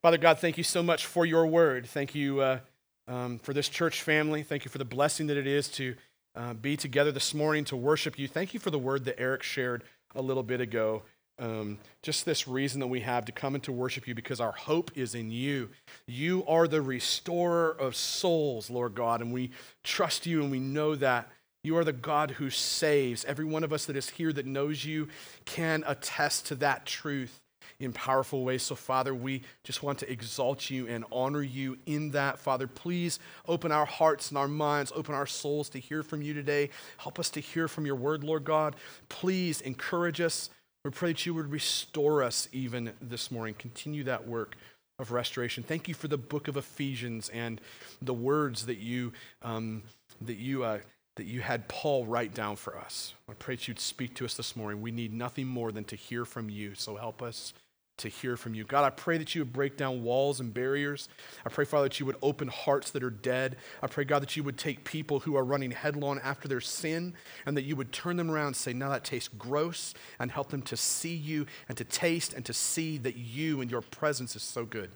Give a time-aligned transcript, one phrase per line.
[0.00, 1.86] Father God, thank you so much for your word.
[1.86, 2.60] Thank you uh,
[3.06, 4.44] um, for this church family.
[4.44, 5.94] Thank you for the blessing that it is to
[6.34, 8.28] uh, be together this morning to worship you.
[8.28, 11.02] Thank you for the word that Eric shared a little bit ago.
[11.38, 14.52] Um, just this reason that we have to come and to worship you because our
[14.52, 15.70] hope is in you.
[16.06, 19.50] You are the restorer of souls, Lord God, and we
[19.82, 21.28] trust you and we know that.
[21.64, 23.24] You are the God who saves.
[23.24, 25.06] Every one of us that is here that knows you
[25.44, 27.40] can attest to that truth
[27.82, 28.62] in powerful ways.
[28.62, 32.38] So, Father, we just want to exalt you and honor you in that.
[32.38, 36.34] Father, please open our hearts and our minds, open our souls to hear from you
[36.34, 36.70] today.
[36.98, 38.76] Help us to hear from your word, Lord God.
[39.08, 40.50] Please encourage us.
[40.84, 43.54] We pray that you would restore us even this morning.
[43.54, 44.56] Continue that work
[44.98, 45.62] of restoration.
[45.62, 47.60] Thank you for the book of Ephesians and
[48.00, 49.82] the words that you um,
[50.20, 50.78] that you uh,
[51.16, 53.14] that you had Paul write down for us.
[53.28, 54.80] I pray that you'd speak to us this morning.
[54.80, 56.74] We need nothing more than to hear from you.
[56.74, 57.52] So help us
[57.98, 58.64] to hear from you.
[58.64, 61.08] God, I pray that you would break down walls and barriers.
[61.44, 63.56] I pray, Father, that you would open hearts that are dead.
[63.82, 67.14] I pray, God, that you would take people who are running headlong after their sin
[67.46, 70.50] and that you would turn them around and say, now that tastes gross, and help
[70.50, 74.34] them to see you and to taste and to see that you and your presence
[74.36, 74.90] is so good.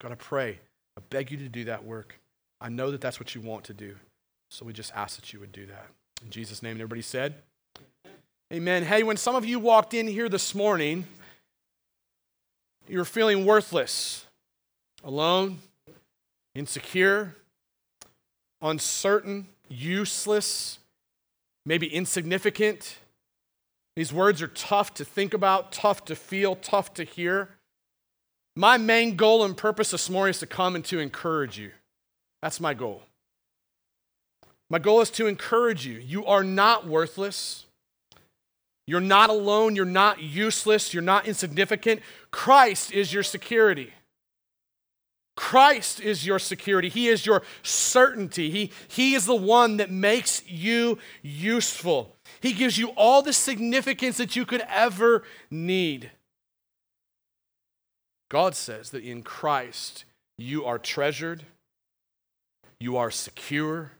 [0.00, 0.60] God, I pray,
[0.96, 2.18] I beg you to do that work.
[2.60, 3.96] I know that that's what you want to do.
[4.50, 5.86] So we just ask that you would do that.
[6.24, 7.34] In Jesus' name, everybody said,
[8.52, 8.82] Amen.
[8.82, 11.04] Hey, when some of you walked in here this morning,
[12.88, 14.26] you're feeling worthless,
[15.04, 15.58] alone,
[16.54, 17.34] insecure,
[18.60, 20.78] uncertain, useless,
[21.64, 22.96] maybe insignificant.
[23.96, 27.50] These words are tough to think about, tough to feel, tough to hear.
[28.56, 31.70] My main goal and purpose this morning is to come and to encourage you.
[32.42, 33.02] That's my goal.
[34.70, 35.98] My goal is to encourage you.
[35.98, 37.66] You are not worthless.
[38.88, 39.76] You're not alone.
[39.76, 40.94] You're not useless.
[40.94, 42.00] You're not insignificant.
[42.30, 43.92] Christ is your security.
[45.36, 46.88] Christ is your security.
[46.88, 48.48] He is your certainty.
[48.48, 52.16] He, he is the one that makes you useful.
[52.40, 56.10] He gives you all the significance that you could ever need.
[58.30, 60.06] God says that in Christ
[60.38, 61.44] you are treasured,
[62.80, 63.92] you are secure,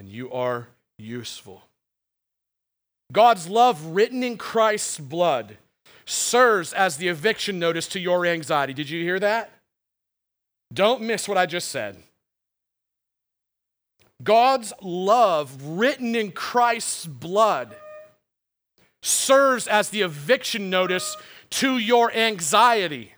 [0.00, 0.66] and you are
[0.98, 1.62] useful.
[3.14, 5.56] God's love written in Christ's blood
[6.04, 8.74] serves as the eviction notice to your anxiety.
[8.74, 9.52] Did you hear that?
[10.72, 12.02] Don't miss what I just said.
[14.20, 17.76] God's love written in Christ's blood
[19.00, 21.16] serves as the eviction notice
[21.50, 23.14] to your anxiety.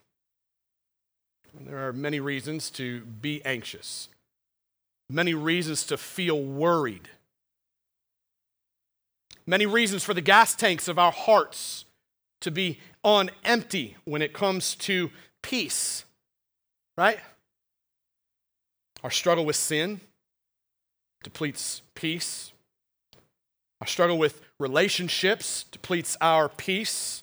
[1.58, 4.10] There are many reasons to be anxious,
[5.08, 7.08] many reasons to feel worried
[9.46, 11.84] many reasons for the gas tanks of our hearts
[12.40, 15.10] to be on empty when it comes to
[15.42, 16.04] peace,
[16.98, 17.18] right?
[19.02, 20.00] Our struggle with sin
[21.22, 22.52] depletes peace.
[23.80, 27.22] Our struggle with relationships depletes our peace.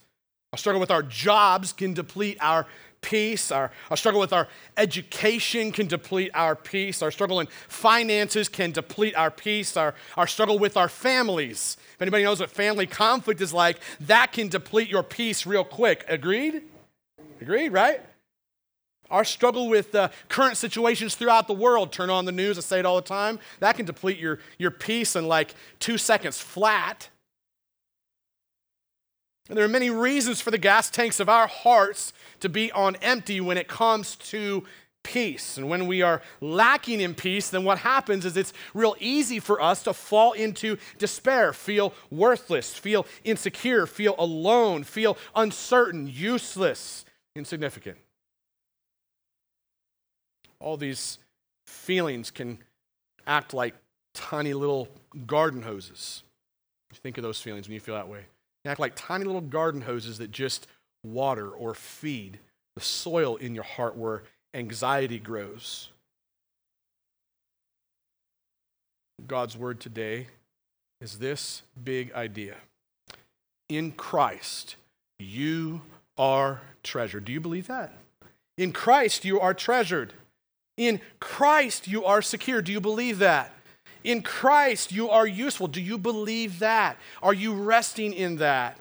[0.53, 2.67] Our struggle with our jobs can deplete our
[3.03, 3.51] peace.
[3.51, 4.47] Our, our struggle with our
[4.77, 7.03] education can deplete our peace.
[7.03, 9.77] Our struggle in finances can deplete our peace.
[9.77, 11.77] Our, our struggle with our families.
[11.93, 16.03] If anybody knows what family conflict is like, that can deplete your peace real quick.
[16.07, 16.63] Agreed?
[17.39, 18.01] Agreed, right?
[19.11, 22.79] Our struggle with uh, current situations throughout the world, turn on the news, I say
[22.79, 27.09] it all the time, that can deplete your, your peace in like two seconds flat.
[29.49, 32.95] And there are many reasons for the gas tanks of our hearts to be on
[32.97, 34.63] empty when it comes to
[35.03, 35.57] peace.
[35.57, 39.61] And when we are lacking in peace, then what happens is it's real easy for
[39.61, 47.03] us to fall into despair, feel worthless, feel insecure, feel alone, feel uncertain, useless,
[47.35, 47.97] insignificant.
[50.59, 51.19] All these
[51.67, 52.59] feelings can
[53.27, 53.75] act like
[54.13, 54.87] tiny little
[55.27, 56.23] garden hoses.
[56.93, 58.25] Think of those feelings when you feel that way.
[58.63, 60.67] They act like tiny little garden hoses that just
[61.03, 62.39] water or feed
[62.75, 64.23] the soil in your heart where
[64.53, 65.89] anxiety grows.
[69.27, 70.27] God's word today
[71.01, 72.55] is this big idea.
[73.69, 74.75] In Christ,
[75.19, 75.81] you
[76.17, 77.25] are treasured.
[77.25, 77.93] Do you believe that?
[78.57, 80.13] In Christ, you are treasured.
[80.77, 82.61] In Christ, you are secure.
[82.61, 83.53] Do you believe that?
[84.03, 85.67] In Christ, you are useful.
[85.67, 86.97] Do you believe that?
[87.21, 88.77] Are you resting in that?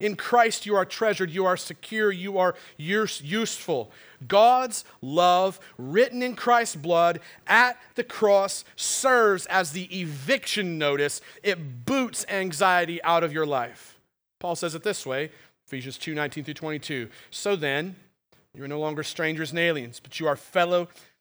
[0.00, 3.92] In Christ, you are treasured, you are secure, you are use- useful.
[4.26, 11.20] God's love, written in Christ's blood at the cross, serves as the eviction notice.
[11.42, 13.98] It boots anxiety out of your life.
[14.38, 15.30] Paul says it this way
[15.66, 17.10] Ephesians 2 19 through 22.
[17.30, 17.94] So then,
[18.54, 20.88] you are no longer strangers and aliens, but you are fellow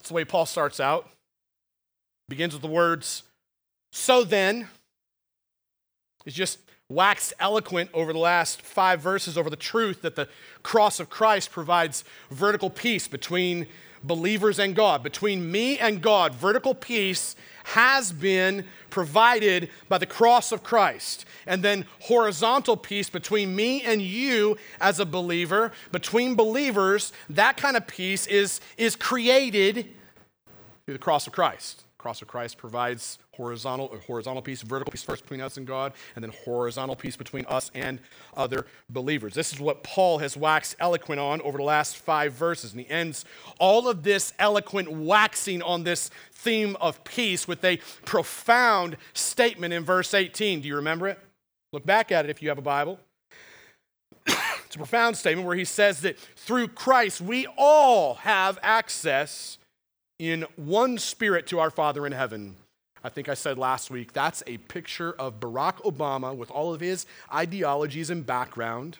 [0.00, 1.10] that's the way Paul starts out.
[2.30, 3.22] Begins with the words,
[3.92, 4.68] so then.
[6.24, 6.58] He's just
[6.88, 10.26] waxed eloquent over the last five verses over the truth that the
[10.62, 13.66] cross of Christ provides vertical peace between
[14.02, 16.34] believers and God, between me and God.
[16.34, 21.24] Vertical peace has been provided by the cross of Christ.
[21.46, 27.76] And then horizontal peace between me and you as a believer, between believers, that kind
[27.76, 29.88] of peace is, is created
[30.84, 31.84] through the cross of Christ.
[31.96, 35.94] The cross of Christ provides horizontal, horizontal peace, vertical peace first between us and God,
[36.14, 37.98] and then horizontal peace between us and
[38.36, 39.32] other believers.
[39.32, 42.72] This is what Paul has waxed eloquent on over the last five verses.
[42.72, 43.24] And he ends
[43.58, 49.84] all of this eloquent waxing on this theme of peace with a profound statement in
[49.84, 50.60] verse 18.
[50.60, 51.18] Do you remember it?
[51.72, 53.00] Look back at it if you have a Bible.
[54.26, 59.56] it's a profound statement where he says that through Christ we all have access
[60.18, 62.56] in one spirit to our Father in heaven.
[63.02, 66.80] I think I said last week that's a picture of Barack Obama with all of
[66.80, 68.98] his ideologies and background,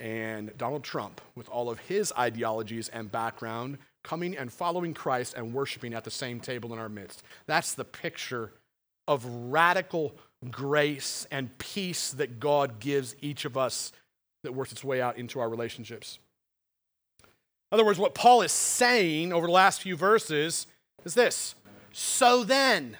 [0.00, 5.52] and Donald Trump with all of his ideologies and background coming and following Christ and
[5.52, 7.22] worshiping at the same table in our midst.
[7.46, 8.52] That's the picture
[9.06, 10.14] of radical
[10.50, 13.92] grace and peace that God gives each of us
[14.42, 16.18] that works its way out into our relationships.
[17.22, 20.66] In other words, what Paul is saying over the last few verses
[21.04, 21.54] is this
[21.92, 22.96] So then,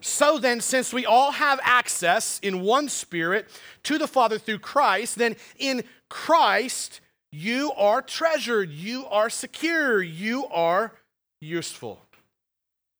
[0.00, 3.48] so then, since we all have access in one spirit
[3.84, 7.00] to the Father through Christ, then in Christ
[7.30, 10.92] you are treasured, you are secure, you are
[11.40, 12.00] useful.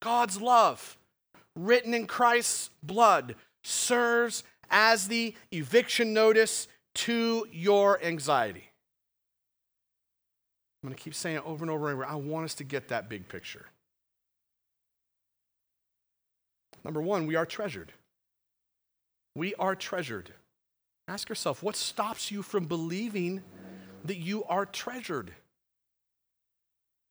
[0.00, 0.96] God's love,
[1.56, 3.34] written in Christ's blood,
[3.64, 8.70] serves as the eviction notice to your anxiety.
[10.82, 12.06] I'm going to keep saying it over and over and over.
[12.06, 13.66] I want us to get that big picture.
[16.84, 17.92] Number one, we are treasured.
[19.34, 20.32] We are treasured.
[21.08, 23.42] Ask yourself, what stops you from believing
[24.04, 25.32] that you are treasured?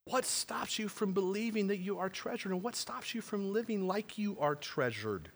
[0.06, 2.52] What stops you from believing that you are treasured?
[2.52, 5.30] And what stops you from living like you are treasured?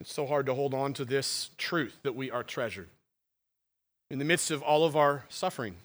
[0.00, 2.88] It's so hard to hold on to this truth that we are treasured
[4.10, 5.76] in the midst of all of our suffering.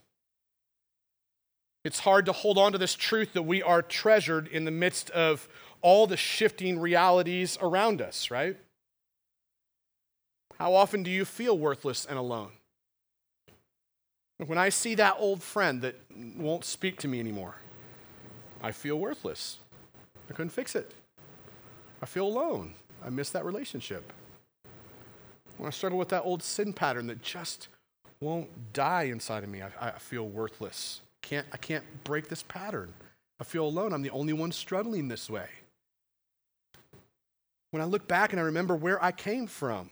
[1.84, 5.10] It's hard to hold on to this truth that we are treasured in the midst
[5.10, 5.48] of
[5.82, 8.56] all the shifting realities around us, right?
[10.58, 12.52] How often do you feel worthless and alone?
[14.38, 15.96] When I see that old friend that
[16.38, 17.56] won't speak to me anymore,
[18.62, 19.60] I feel worthless.
[20.30, 20.94] I couldn't fix it.
[22.02, 22.74] I feel alone.
[23.06, 24.12] I miss that relationship.
[25.58, 27.68] When I struggle with that old sin pattern that just
[28.20, 29.62] won't die inside of me.
[29.62, 31.02] I, I feel worthless.
[31.24, 32.94] Can't, I can't break this pattern.
[33.40, 33.94] I feel alone.
[33.94, 35.48] I'm the only one struggling this way.
[37.72, 39.90] When I look back and I remember where I came from,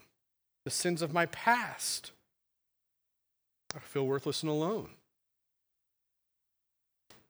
[0.64, 2.12] the sins of my past,
[3.74, 4.90] I feel worthless and alone.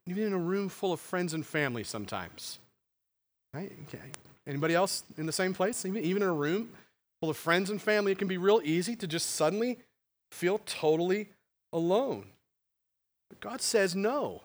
[0.06, 2.58] Even in a room full of friends and family sometimes.
[3.54, 3.72] Right?
[3.88, 4.10] Okay.
[4.46, 5.86] Anybody else in the same place?
[5.86, 6.70] Even, even in a room
[7.20, 9.78] full of friends and family, it can be real easy to just suddenly
[10.32, 11.28] feel totally
[11.72, 12.26] alone.
[13.32, 14.42] But God says, no.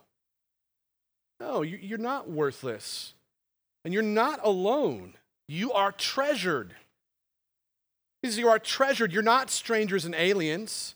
[1.42, 3.14] No, you're not worthless.
[3.84, 5.16] And you're not alone.
[5.50, 6.74] You are treasured.
[8.22, 9.12] Because you are treasured.
[9.12, 10.96] You're not strangers and aliens.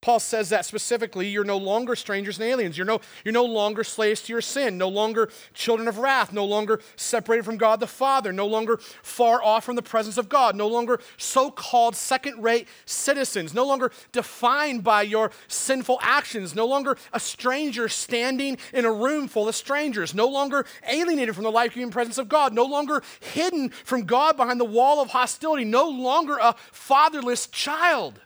[0.00, 2.78] Paul says that specifically, you're no longer strangers and aliens.
[2.78, 6.44] You're no, you're no longer slaves to your sin, no longer children of wrath, no
[6.44, 10.54] longer separated from God the Father, no longer far off from the presence of God,
[10.54, 16.66] no longer so called second rate citizens, no longer defined by your sinful actions, no
[16.66, 21.50] longer a stranger standing in a room full of strangers, no longer alienated from the
[21.50, 25.64] life giving presence of God, no longer hidden from God behind the wall of hostility,
[25.64, 28.20] no longer a fatherless child.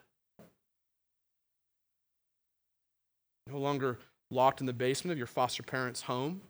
[3.52, 3.98] No longer
[4.30, 6.42] locked in the basement of your foster parents' home.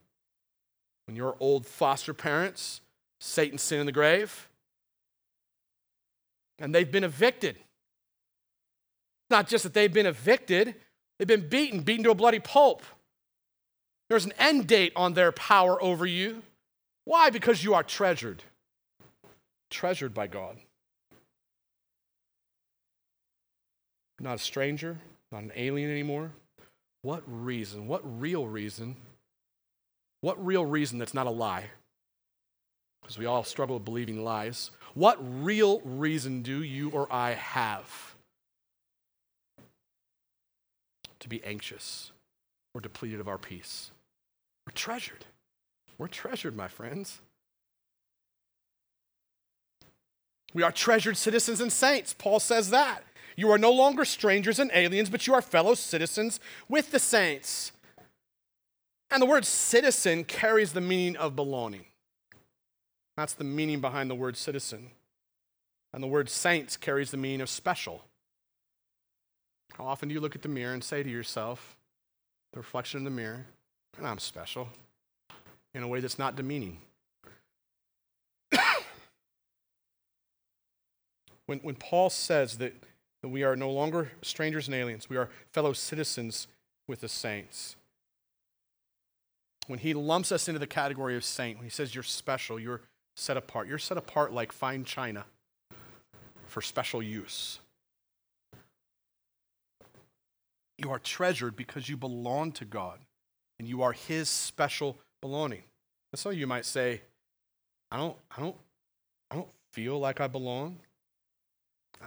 [1.05, 2.81] When your old foster parents,
[3.19, 4.49] Satan sin in the grave,
[6.59, 7.57] and they've been evicted.
[9.29, 10.75] Not just that they've been evicted,
[11.17, 12.83] they've been beaten, beaten to a bloody pulp.
[14.09, 16.43] There's an end date on their power over you.
[17.05, 17.29] Why?
[17.29, 18.43] Because you are treasured.
[19.69, 20.57] Treasured by God.
[24.19, 24.99] Not a stranger,
[25.31, 26.31] not an alien anymore.
[27.03, 28.95] What reason, what real reason,
[30.21, 31.65] what real reason that's not a lie?
[33.01, 34.71] Because we all struggle with believing lies.
[34.93, 38.15] What real reason do you or I have
[41.19, 42.13] to be anxious
[42.73, 43.91] or depleted of our peace?
[44.65, 45.25] We're treasured.
[45.97, 47.19] We're treasured, my friends.
[50.53, 52.15] We are treasured citizens and saints.
[52.17, 53.03] Paul says that.
[53.35, 57.71] You are no longer strangers and aliens, but you are fellow citizens with the saints.
[59.11, 61.85] And the word citizen carries the meaning of belonging.
[63.15, 64.89] That's the meaning behind the word citizen.
[65.93, 68.03] And the word saints carries the meaning of special.
[69.73, 71.75] How often do you look at the mirror and say to yourself,
[72.51, 73.45] the reflection in the mirror,
[73.97, 74.69] and I'm special,
[75.73, 76.79] in a way that's not demeaning?
[81.45, 82.73] when, when Paul says that
[83.23, 85.09] that we are no longer strangers and aliens.
[85.09, 86.47] We are fellow citizens
[86.89, 87.77] with the saints.
[89.67, 92.81] When he lumps us into the category of saint, when he says you're special, you're
[93.15, 95.23] set apart, you're set apart like fine china
[96.47, 97.59] for special use.
[100.77, 102.99] You are treasured because you belong to God
[103.57, 105.63] and you are his special belonging.
[106.11, 107.03] And so you might say,
[107.89, 108.57] I don't, I don't,
[109.31, 110.79] I don't feel like I belong.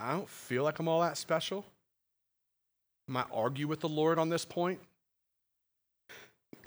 [0.01, 1.65] I don't feel like I'm all that special.
[3.09, 4.81] Might argue with the Lord on this point.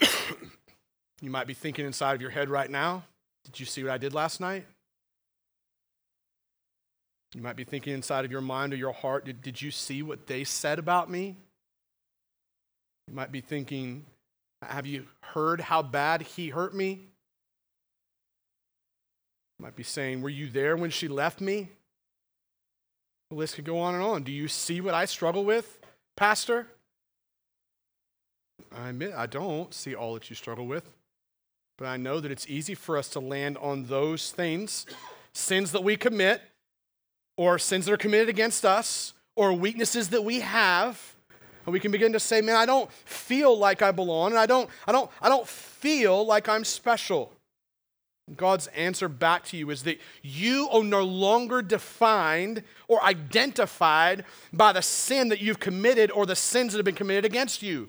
[0.00, 3.04] you might be thinking inside of your head right now,
[3.44, 4.66] did you see what I did last night?
[7.34, 10.02] You might be thinking inside of your mind or your heart, did, did you see
[10.02, 11.36] what they said about me?
[13.06, 14.04] You might be thinking,
[14.62, 17.08] have you heard how bad he hurt me?
[19.58, 21.68] You might be saying, were you there when she left me?
[23.30, 24.24] The list could go on and on.
[24.24, 25.78] Do you see what I struggle with,
[26.16, 26.66] Pastor?
[28.76, 30.90] I admit I don't see all that you struggle with,
[31.78, 34.84] but I know that it's easy for us to land on those things,
[35.32, 36.42] sins that we commit,
[37.36, 41.14] or sins that are committed against us, or weaknesses that we have.
[41.66, 44.46] And we can begin to say, man, I don't feel like I belong, and I
[44.46, 47.32] don't, I don't, I don't feel like I'm special.
[48.36, 54.72] God's answer back to you is that you are no longer defined or identified by
[54.72, 57.88] the sin that you've committed or the sins that have been committed against you.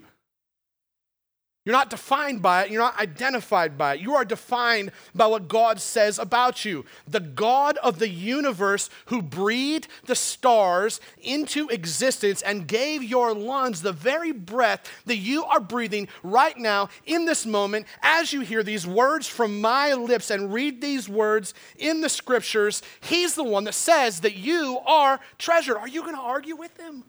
[1.64, 2.70] You're not defined by it.
[2.72, 4.00] You're not identified by it.
[4.00, 6.84] You are defined by what God says about you.
[7.06, 13.80] The God of the universe who breathed the stars into existence and gave your lungs
[13.80, 18.64] the very breath that you are breathing right now in this moment as you hear
[18.64, 22.82] these words from my lips and read these words in the scriptures.
[23.00, 25.76] He's the one that says that you are treasured.
[25.76, 27.04] Are you going to argue with him?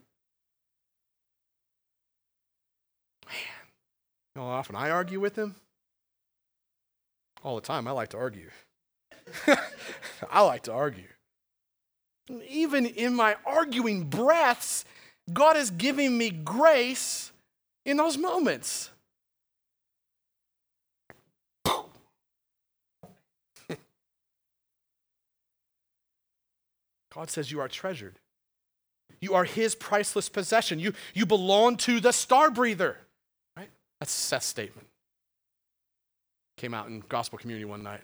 [4.35, 5.55] You know how often I argue with him?
[7.43, 7.87] All the time.
[7.87, 8.49] I like to argue.
[10.31, 11.07] I like to argue.
[12.49, 14.85] Even in my arguing breaths,
[15.31, 17.31] God is giving me grace
[17.85, 18.89] in those moments.
[27.13, 28.17] God says you are treasured.
[29.21, 30.79] You are his priceless possession.
[30.79, 32.97] You, you belong to the star breather.
[34.03, 34.85] That's Seth's statement.
[36.57, 38.01] Came out in gospel community one night,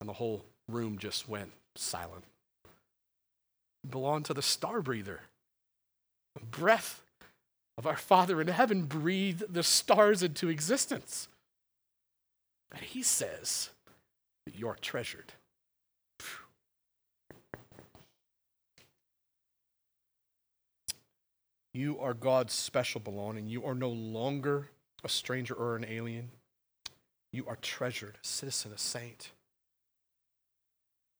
[0.00, 2.24] and the whole room just went silent.
[3.90, 5.20] Belong to the star breather.
[6.36, 7.02] The breath
[7.76, 11.28] of our Father in heaven breathed the stars into existence.
[12.72, 13.68] And he says
[14.46, 15.34] that you're treasured.
[21.74, 23.48] You are God's special belonging.
[23.48, 24.70] You are no longer
[25.04, 26.30] a stranger or an alien.
[27.32, 29.30] You are treasured, a citizen, a saint.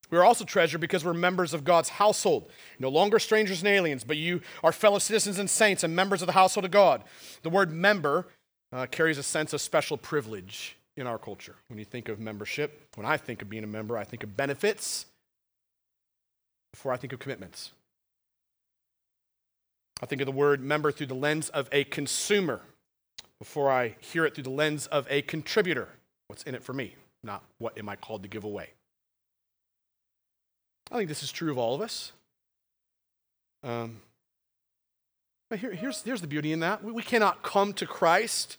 [0.09, 2.51] We are also treasured because we're members of God's household.
[2.79, 6.25] No longer strangers and aliens, but you are fellow citizens and saints and members of
[6.25, 7.03] the household of God.
[7.43, 8.27] The word member
[8.73, 11.55] uh, carries a sense of special privilege in our culture.
[11.69, 14.35] When you think of membership, when I think of being a member, I think of
[14.35, 15.05] benefits
[16.73, 17.71] before I think of commitments.
[20.01, 22.61] I think of the word member through the lens of a consumer
[23.41, 25.89] before I hear it through the lens of a contributor.
[26.27, 26.93] What's in it for me,
[27.23, 28.69] not what am I called to give away.
[30.91, 32.11] I think this is true of all of us.
[33.63, 33.97] Um,
[35.49, 38.57] but here, here's, here's the beauty in that we, we cannot come to Christ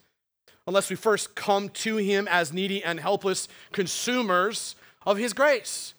[0.66, 4.74] unless we first come to Him as needy and helpless consumers
[5.06, 5.94] of His grace.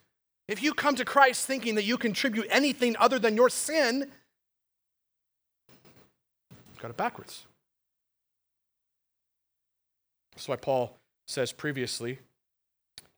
[0.49, 4.11] If you come to Christ thinking that you contribute anything other than your sin,
[6.81, 7.45] got it backwards.
[10.35, 10.97] That's why Paul
[11.27, 12.19] says previously,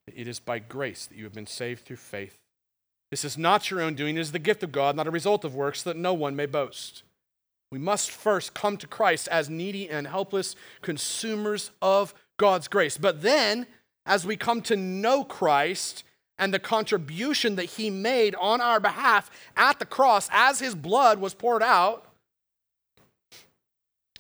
[0.07, 2.38] it is by grace that you have been saved through faith.
[3.12, 5.43] This is not your own doing, it is the gift of God, not a result
[5.43, 7.03] of works, so that no one may boast.
[7.72, 12.98] We must first come to Christ as needy and helpless consumers of God's grace.
[12.98, 13.67] But then,
[14.05, 16.03] as we come to know Christ
[16.38, 21.19] and the contribution that he made on our behalf at the cross as his blood
[21.19, 22.05] was poured out,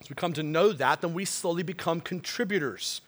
[0.01, 3.01] as we come to know that, then we slowly become contributors.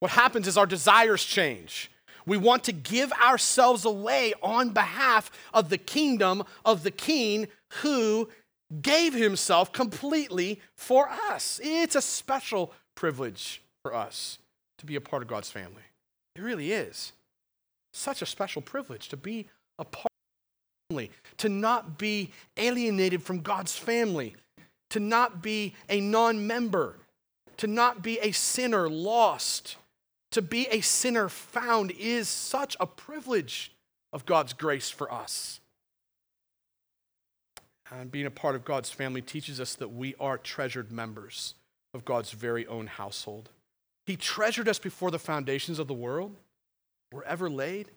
[0.00, 1.90] What happens is our desires change.
[2.26, 7.48] We want to give ourselves away on behalf of the kingdom of the king
[7.82, 8.28] who
[8.80, 11.60] gave himself completely for us.
[11.62, 14.38] It's a special privilege for us
[14.78, 15.82] to be a part of God's family.
[16.36, 17.12] It really is.
[17.92, 23.22] Such a special privilege to be a part of God's family, to not be alienated
[23.22, 24.34] from God's family,
[24.92, 26.96] to not be a non member,
[27.58, 29.76] to not be a sinner lost
[30.32, 33.72] to be a sinner found is such a privilege
[34.12, 35.60] of God's grace for us.
[37.90, 41.54] And being a part of God's family teaches us that we are treasured members
[41.92, 43.50] of God's very own household.
[44.06, 46.34] He treasured us before the foundations of the world
[47.12, 47.90] were ever laid,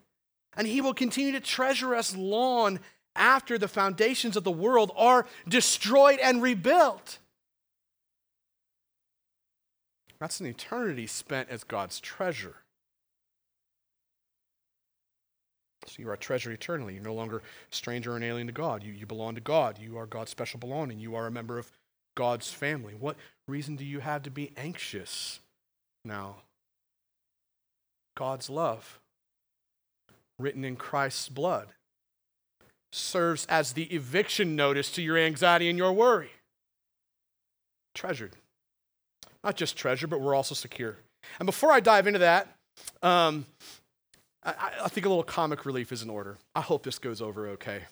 [0.54, 2.78] and He will continue to treasure us long
[3.16, 7.18] after the foundations of the world are destroyed and rebuilt.
[10.18, 12.56] That's an eternity spent as God's treasure.
[15.86, 16.94] So you are a treasure eternally.
[16.94, 18.82] You're no longer stranger and alien to God.
[18.82, 19.78] You, you belong to God.
[19.78, 20.98] You are God's special belonging.
[20.98, 21.70] You are a member of
[22.16, 22.94] God's family.
[22.98, 25.40] What reason do you have to be anxious
[26.04, 26.36] now?
[28.16, 28.98] God's love,
[30.38, 31.68] written in Christ's blood,
[32.92, 36.30] serves as the eviction notice to your anxiety and your worry.
[37.94, 38.32] Treasured.
[39.42, 40.96] Not just treasure, but we're also secure.
[41.38, 42.48] And before I dive into that,
[43.02, 43.46] um,
[44.44, 46.36] I, I, think a little comic relief is in order.
[46.54, 47.82] I hope this goes over okay.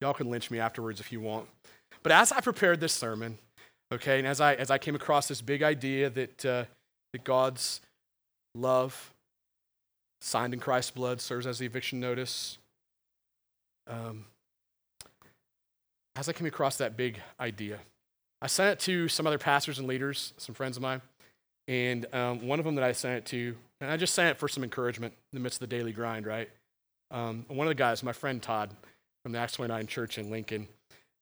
[0.00, 1.48] Y'all can lynch me afterwards if you want.
[2.02, 3.38] But as I prepared this sermon,
[3.92, 6.64] okay, and as I, as I came across this big idea that, uh,
[7.12, 7.80] that God's
[8.54, 9.12] love,
[10.20, 12.58] signed in Christ's blood, serves as the eviction notice,
[13.86, 14.24] um,
[16.16, 17.78] as I came across that big idea,
[18.40, 21.00] I sent it to some other pastors and leaders, some friends of mine.
[21.68, 24.38] And um, one of them that I sent it to, and I just sent it
[24.38, 26.50] for some encouragement in the midst of the daily grind, right?
[27.10, 28.70] Um, one of the guys, my friend Todd
[29.22, 30.66] from the Acts 29 church in Lincoln,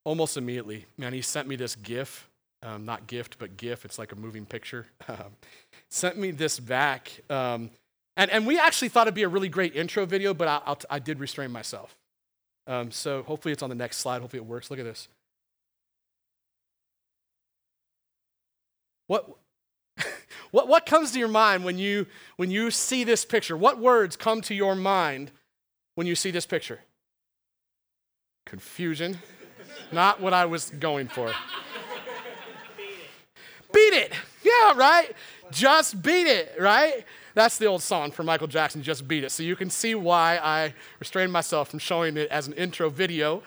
[0.04, 2.28] almost immediately, man, he sent me this GIF,
[2.62, 3.84] um, not gift, but GIF.
[3.84, 4.86] It's like a moving picture.
[5.08, 5.36] Um,
[5.88, 7.10] sent me this back.
[7.28, 7.70] Um,
[8.16, 10.98] and, and we actually thought it'd be a really great intro video, but I, I
[11.00, 11.96] did restrain myself.
[12.66, 14.20] Um, so hopefully it's on the next slide.
[14.20, 14.70] Hopefully it works.
[14.70, 15.08] Look at this.
[19.06, 19.28] What,
[20.50, 23.56] what, what comes to your mind when you, when you see this picture?
[23.56, 25.32] What words come to your mind
[25.96, 26.80] when you see this picture?
[28.46, 29.18] Confusion.
[29.92, 31.32] Not what I was going for.
[32.76, 33.72] Beat it.
[33.72, 34.12] Beat it.
[34.42, 35.12] Yeah, right?
[35.50, 37.04] Just beat it, right?
[37.34, 39.30] That's the old song from Michael Jackson, Just Beat It.
[39.30, 43.42] So you can see why I restrained myself from showing it as an intro video.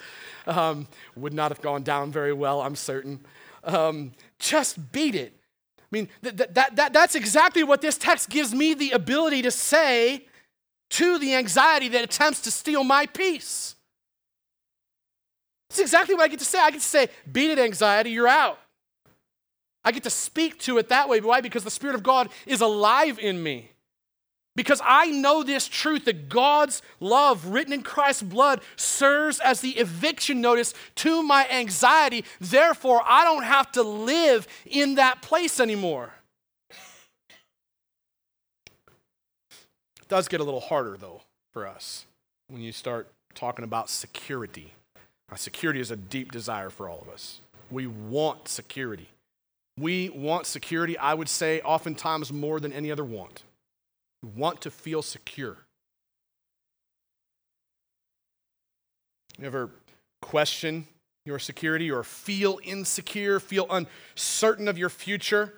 [0.47, 3.25] Um, would not have gone down very well, I'm certain.
[3.63, 5.33] Um, just beat it.
[5.79, 9.51] I mean, that, that, that, that's exactly what this text gives me the ability to
[9.51, 10.25] say
[10.91, 13.75] to the anxiety that attempts to steal my peace.
[15.69, 16.59] That's exactly what I get to say.
[16.59, 18.59] I get to say, beat it, anxiety, you're out.
[19.83, 21.19] I get to speak to it that way.
[21.19, 21.41] Why?
[21.41, 23.71] Because the Spirit of God is alive in me.
[24.55, 29.71] Because I know this truth that God's love, written in Christ's blood, serves as the
[29.71, 32.23] eviction notice to my anxiety.
[32.39, 36.13] Therefore, I don't have to live in that place anymore.
[40.01, 42.05] It does get a little harder, though, for us
[42.47, 44.73] when you start talking about security.
[45.31, 47.41] Now, security is a deep desire for all of us.
[47.71, 49.09] We want security.
[49.79, 53.41] We want security, I would say, oftentimes more than any other want.
[54.23, 55.57] We want to feel secure.
[59.37, 59.69] You ever
[60.21, 60.87] question
[61.25, 65.53] your security or feel insecure, feel uncertain of your future?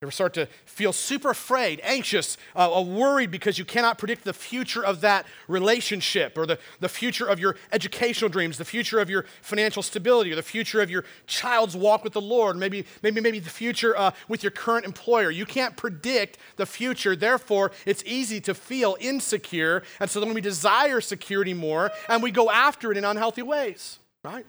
[0.00, 4.24] You ever start to feel super afraid, anxious, uh, uh, worried because you cannot predict
[4.24, 8.98] the future of that relationship or the, the future of your educational dreams, the future
[8.98, 12.86] of your financial stability, or the future of your child's walk with the Lord, maybe,
[13.02, 15.30] maybe, maybe the future uh, with your current employer.
[15.30, 17.14] You can't predict the future.
[17.14, 19.82] Therefore, it's easy to feel insecure.
[20.00, 23.98] And so then we desire security more and we go after it in unhealthy ways,
[24.24, 24.46] right?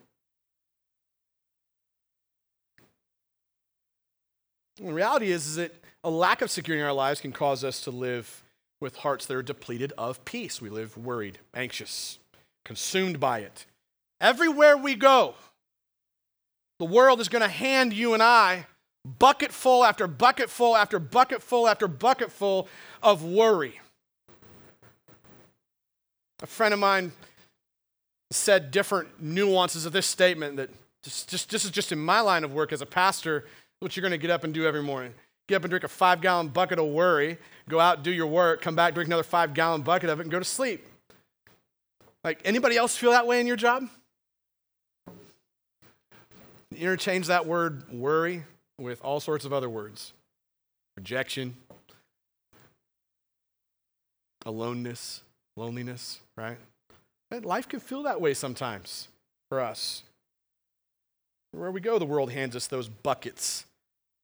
[4.77, 7.81] The reality is, is that a lack of security in our lives can cause us
[7.81, 8.43] to live
[8.79, 10.61] with hearts that are depleted of peace.
[10.61, 12.19] We live worried, anxious,
[12.65, 13.65] consumed by it.
[14.19, 15.35] Everywhere we go,
[16.79, 18.65] the world is going to hand you and I
[19.19, 22.67] bucket full after bucket full after bucket full after bucket full
[23.01, 23.79] of worry.
[26.41, 27.11] A friend of mine
[28.31, 30.69] said different nuances of this statement that
[31.03, 33.45] just, just, this is just in my line of work as a pastor
[33.81, 35.13] what you're going to get up and do every morning.
[35.47, 38.61] Get up and drink a five gallon bucket of worry, go out, do your work,
[38.61, 40.85] come back, drink another five gallon bucket of it, and go to sleep.
[42.23, 43.89] Like, anybody else feel that way in your job?
[46.75, 48.43] Interchange that word worry
[48.77, 50.13] with all sorts of other words
[50.95, 51.55] rejection,
[54.45, 55.23] aloneness,
[55.57, 56.57] loneliness, right?
[57.31, 59.07] And life can feel that way sometimes
[59.49, 60.03] for us.
[61.51, 63.65] Where we go, the world hands us those buckets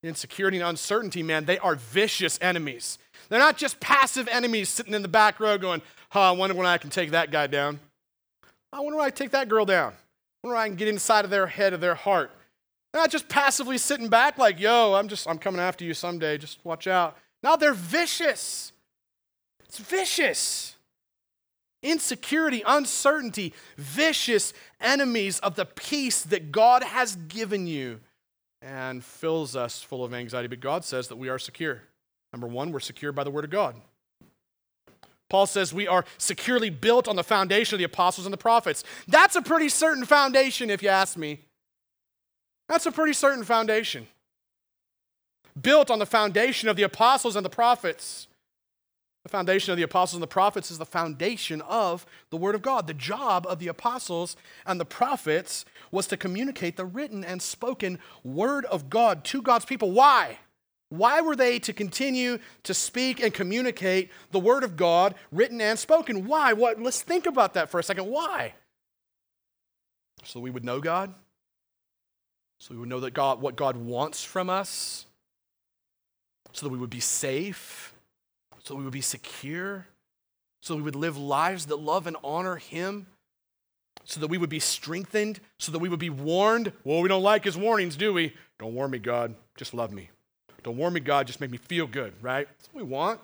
[0.04, 2.98] insecurity and uncertainty, man, they are vicious enemies.
[3.30, 6.66] They're not just passive enemies sitting in the back row going, huh, I wonder when
[6.66, 7.80] I can take that guy down.
[8.72, 9.94] I wonder when I can take that girl down.
[9.94, 12.32] I wonder when I can get inside of their head, of their heart.
[12.92, 16.38] They're not just passively sitting back like, yo, I'm just, I'm coming after you someday,
[16.38, 17.18] just watch out.
[17.44, 18.72] Now they're vicious.
[19.66, 20.76] It's vicious.
[21.84, 28.00] Insecurity, uncertainty, vicious enemies of the peace that God has given you
[28.62, 30.48] and fills us full of anxiety.
[30.48, 31.84] But God says that we are secure.
[32.34, 33.76] Number one, we're secure by the Word of God.
[35.30, 38.84] Paul says we are securely built on the foundation of the apostles and the prophets.
[39.08, 41.40] That's a pretty certain foundation, if you ask me.
[42.70, 44.08] That's a pretty certain foundation.
[45.60, 48.28] Built on the foundation of the apostles and the prophets.
[49.28, 52.62] The foundation of the apostles and the prophets is the foundation of the Word of
[52.62, 52.88] God.
[52.88, 58.00] The job of the apostles and the prophets was to communicate the written and spoken
[58.24, 59.92] Word of God to God's people.
[59.92, 60.38] Why?
[60.88, 65.78] Why were they to continue to speak and communicate the Word of God, written and
[65.78, 66.26] spoken?
[66.26, 66.54] Why?
[66.54, 66.82] What?
[66.82, 68.08] Let's think about that for a second.
[68.08, 68.54] Why?
[70.24, 71.14] So we would know God?
[72.60, 75.06] So we would know that God, what God wants from us?
[76.54, 77.94] So that we would be safe?
[78.68, 79.88] So we would be secure,
[80.62, 83.08] so we would live lives that love and honor Him,
[84.04, 86.74] so that we would be strengthened, so that we would be warned.
[86.84, 88.34] Well, we don't like His warnings, do we?
[88.60, 89.36] Don't warn me, God.
[89.56, 90.10] Just love me.
[90.64, 91.28] Don't warn me, God.
[91.28, 92.46] Just make me feel good, right?
[92.46, 93.22] That's what we want.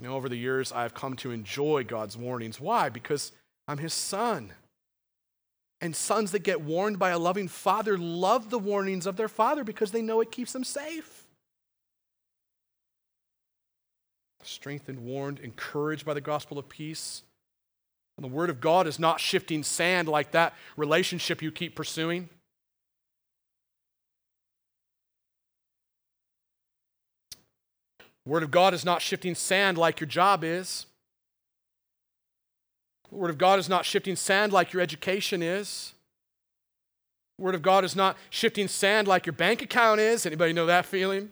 [0.00, 2.58] You know, over the years, I've come to enjoy God's warnings.
[2.58, 2.88] Why?
[2.88, 3.32] Because
[3.68, 4.52] I'm His son.
[5.82, 9.62] And sons that get warned by a loving father love the warnings of their father
[9.62, 11.25] because they know it keeps them safe.
[14.48, 17.22] Strengthened, warned, encouraged by the gospel of peace.
[18.16, 22.28] And the word of God is not shifting sand like that relationship you keep pursuing.
[28.24, 30.86] The word of God is not shifting sand like your job is.
[33.10, 35.92] The word of God is not shifting sand like your education is.
[37.38, 40.26] The word of God is not shifting sand like your bank account is.
[40.26, 41.30] Anybody know that feeling?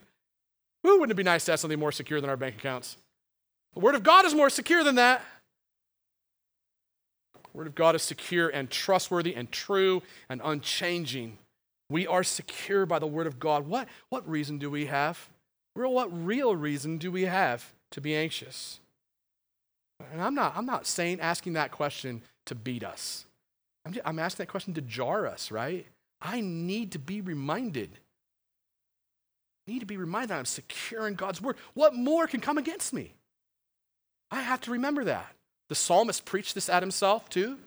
[0.85, 2.99] Wouldn't it be nice to have something more secure than our bank accounts?
[3.75, 5.23] The Word of God is more secure than that.
[7.35, 11.39] The Word of God is secure and trustworthy and true and unchanging.
[11.91, 13.67] We are secure by the Word of God.
[13.67, 15.29] What, what reason do we have?
[15.77, 18.81] Real, what real reason do we have to be anxious?
[20.13, 23.27] And I'm not, I'm not saying asking that question to beat us.
[23.85, 25.87] I'm, just, I'm asking that question to jar us, right?
[26.23, 27.91] I need to be reminded.
[29.67, 31.57] I need to be reminded that I'm secure in God's word.
[31.75, 33.15] What more can come against me?
[34.31, 35.35] I have to remember that.
[35.69, 37.59] The psalmist preached this at himself too.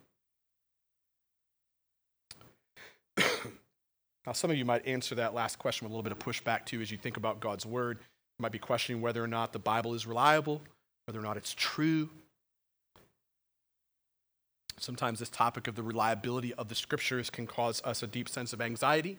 [3.18, 6.66] now, some of you might answer that last question with a little bit of pushback
[6.66, 7.98] too as you think about God's word.
[8.00, 10.62] You might be questioning whether or not the Bible is reliable,
[11.06, 12.10] whether or not it's true.
[14.80, 18.54] Sometimes this topic of the reliability of the scriptures can cause us a deep sense
[18.54, 19.18] of anxiety.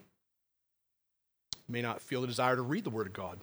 [1.53, 3.39] You may not feel the desire to read the Word of God.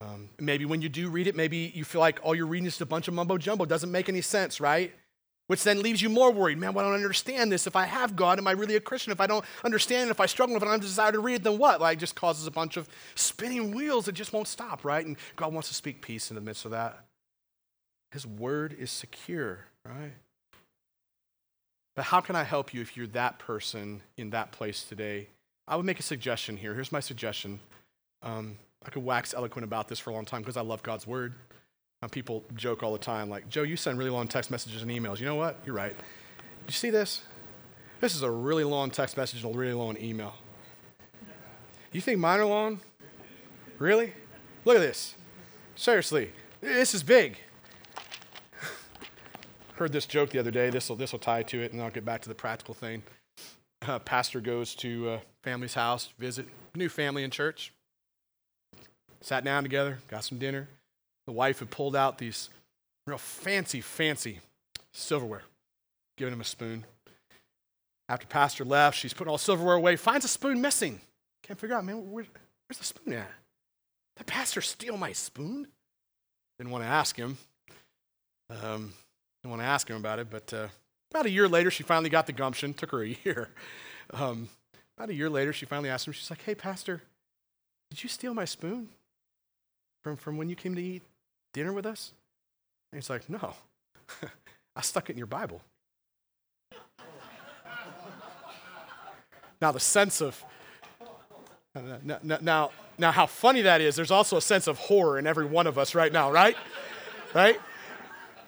[0.00, 2.80] Um, maybe when you do read it, maybe you feel like all you're reading is
[2.80, 3.64] a bunch of mumbo jumbo.
[3.66, 4.94] Doesn't make any sense, right?
[5.46, 6.58] Which then leaves you more worried.
[6.58, 7.66] Man, don't I understand this?
[7.66, 9.12] If I have God, am I really a Christian?
[9.12, 11.58] If I don't understand, if I struggle, if I don't desire to read it, then
[11.58, 11.80] what?
[11.80, 15.04] Like, just causes a bunch of spinning wheels that just won't stop, right?
[15.04, 17.04] And God wants to speak peace in the midst of that.
[18.12, 20.12] His word is secure, right?
[21.96, 25.26] But how can I help you if you're that person in that place today?
[25.66, 26.74] I would make a suggestion here.
[26.74, 27.60] Here's my suggestion.
[28.22, 31.06] Um, I could wax eloquent about this for a long time because I love God's
[31.06, 31.34] word.
[32.02, 34.90] Uh, people joke all the time, like, Joe, you send really long text messages and
[34.90, 35.20] emails.
[35.20, 35.58] You know what?
[35.66, 35.94] You're right.
[36.66, 37.22] You see this?
[38.00, 40.34] This is a really long text message and a really long email.
[41.92, 42.80] You think mine are long?
[43.78, 44.14] Really?
[44.64, 45.14] Look at this.
[45.74, 47.38] Seriously, this is big
[49.74, 50.70] heard this joke the other day.
[50.70, 53.02] This will this will tie to it, and I'll get back to the practical thing.
[53.82, 57.72] Uh, pastor goes to a family's house, visit new family in church.
[59.22, 60.68] Sat down together, got some dinner.
[61.26, 62.48] The wife had pulled out these
[63.06, 64.40] real fancy, fancy
[64.92, 65.42] silverware,
[66.16, 66.84] giving him a spoon.
[68.08, 71.00] After pastor left, she's putting all silverware away, finds a spoon missing.
[71.42, 72.24] Can't figure out, man, where,
[72.66, 73.30] where's the spoon at?
[74.16, 75.66] Did pastor steal my spoon?
[76.58, 77.38] Didn't want to ask him.
[78.50, 78.92] Um,
[79.42, 80.68] didn't want to ask him about it, but uh,
[81.10, 82.74] about a year later, she finally got the gumption.
[82.74, 83.50] Took her a year.
[84.12, 84.48] Um,
[84.98, 87.02] about a year later, she finally asked him, she's like, hey, Pastor,
[87.90, 88.88] did you steal my spoon
[90.02, 91.02] from, from when you came to eat
[91.52, 92.12] dinner with us?
[92.92, 93.54] And he's like, no,
[94.76, 95.60] I stuck it in your Bible.
[99.60, 100.42] now, the sense of,
[101.76, 105.26] uh, now, now, now, how funny that is, there's also a sense of horror in
[105.26, 106.56] every one of us right now, right?
[107.34, 107.58] right?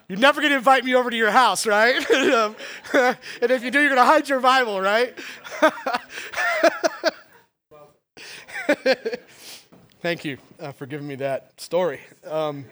[0.08, 2.04] You're never going to invite me over to your house, right?
[2.92, 5.18] And if you do, you're going to hide your Bible, right?
[10.02, 12.00] Thank you uh, for giving me that story.
[12.28, 12.64] Um,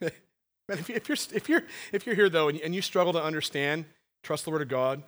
[0.68, 3.86] if, you, are if, you're, if you're here, though, and, and you struggle to understand,
[4.22, 5.02] trust the Word of God,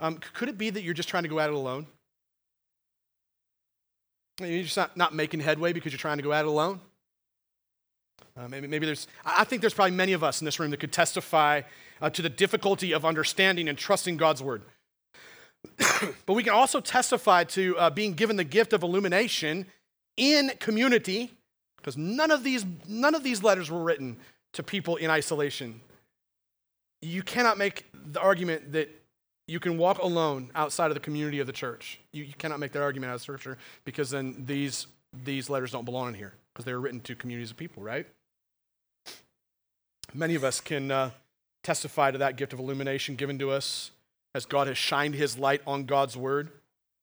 [0.00, 1.86] um, could it be that you're just trying to go at it alone?
[4.40, 6.80] You're just not, not making headway because you're trying to go at it alone?
[8.36, 10.80] Uh, maybe, maybe there's, I think there's probably many of us in this room that
[10.80, 11.62] could testify
[12.02, 14.62] uh, to the difficulty of understanding and trusting God's word.
[16.26, 19.66] but we can also testify to uh, being given the gift of illumination
[20.16, 21.32] in community,
[21.76, 24.16] because none of these none of these letters were written
[24.52, 25.80] to people in isolation.
[27.02, 28.88] You cannot make the argument that
[29.46, 32.00] you can walk alone outside of the community of the church.
[32.12, 34.86] You, you cannot make that argument out of Scripture because then these
[35.24, 38.06] these letters don't belong in here because they were written to communities of people, right?
[40.12, 41.10] Many of us can uh,
[41.62, 43.90] testify to that gift of illumination given to us
[44.34, 46.50] as God has shined his light on God's word.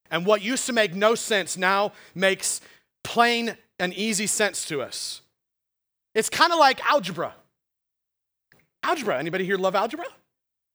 [0.10, 2.62] And what used to make no sense now makes
[3.04, 5.22] plain and easy sense to us.
[6.14, 7.34] It's kind of like algebra.
[8.84, 9.18] Algebra.
[9.18, 10.06] Anybody here love algebra?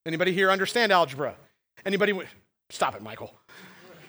[0.07, 1.35] Anybody here understand algebra?
[1.85, 2.13] Anybody?
[2.13, 2.29] W-
[2.71, 3.35] stop it, Michael.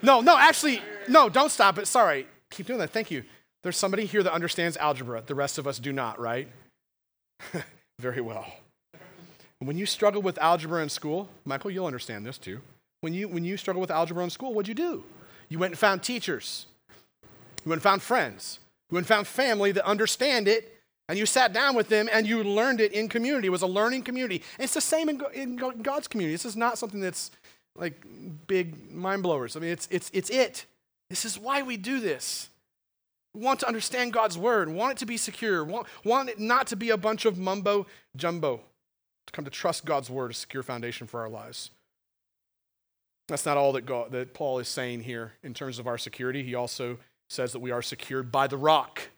[0.01, 1.87] No, no, actually, no, don't stop it.
[1.87, 2.27] Sorry.
[2.51, 2.91] Keep doing that.
[2.91, 3.23] Thank you.
[3.63, 5.23] There's somebody here that understands algebra.
[5.25, 6.47] The rest of us do not, right?
[7.99, 8.45] Very well.
[9.59, 12.61] When you struggle with algebra in school, Michael, you'll understand this too.
[13.01, 15.03] When you, when you struggle with algebra in school, what'd you do?
[15.49, 16.67] You went and found teachers.
[17.67, 18.59] You went and found friends.
[18.89, 20.73] You went and found family that understand it,
[21.09, 23.47] and you sat down with them and you learned it in community.
[23.47, 24.41] It was a learning community.
[24.57, 26.33] And it's the same in, God's community.
[26.33, 27.29] This is not something that's
[27.75, 28.05] like
[28.47, 29.57] big mind blowers.
[29.57, 30.65] I mean, it's, it's, it's it.
[31.09, 32.47] This is why we do this
[33.33, 36.67] We want to understand God's word, want it to be secure, want, want it not
[36.67, 38.61] to be a bunch of mumbo jumbo,
[39.25, 41.71] to come to trust God's word, a secure foundation for our lives.
[43.27, 46.43] That's not all that, God, that Paul is saying here in terms of our security.
[46.43, 46.97] He also
[47.29, 49.09] says that we are secured by the rock.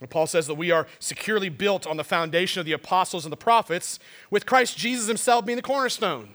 [0.00, 3.32] And Paul says that we are securely built on the foundation of the apostles and
[3.32, 3.98] the prophets,
[4.30, 6.30] with Christ Jesus himself being the cornerstone.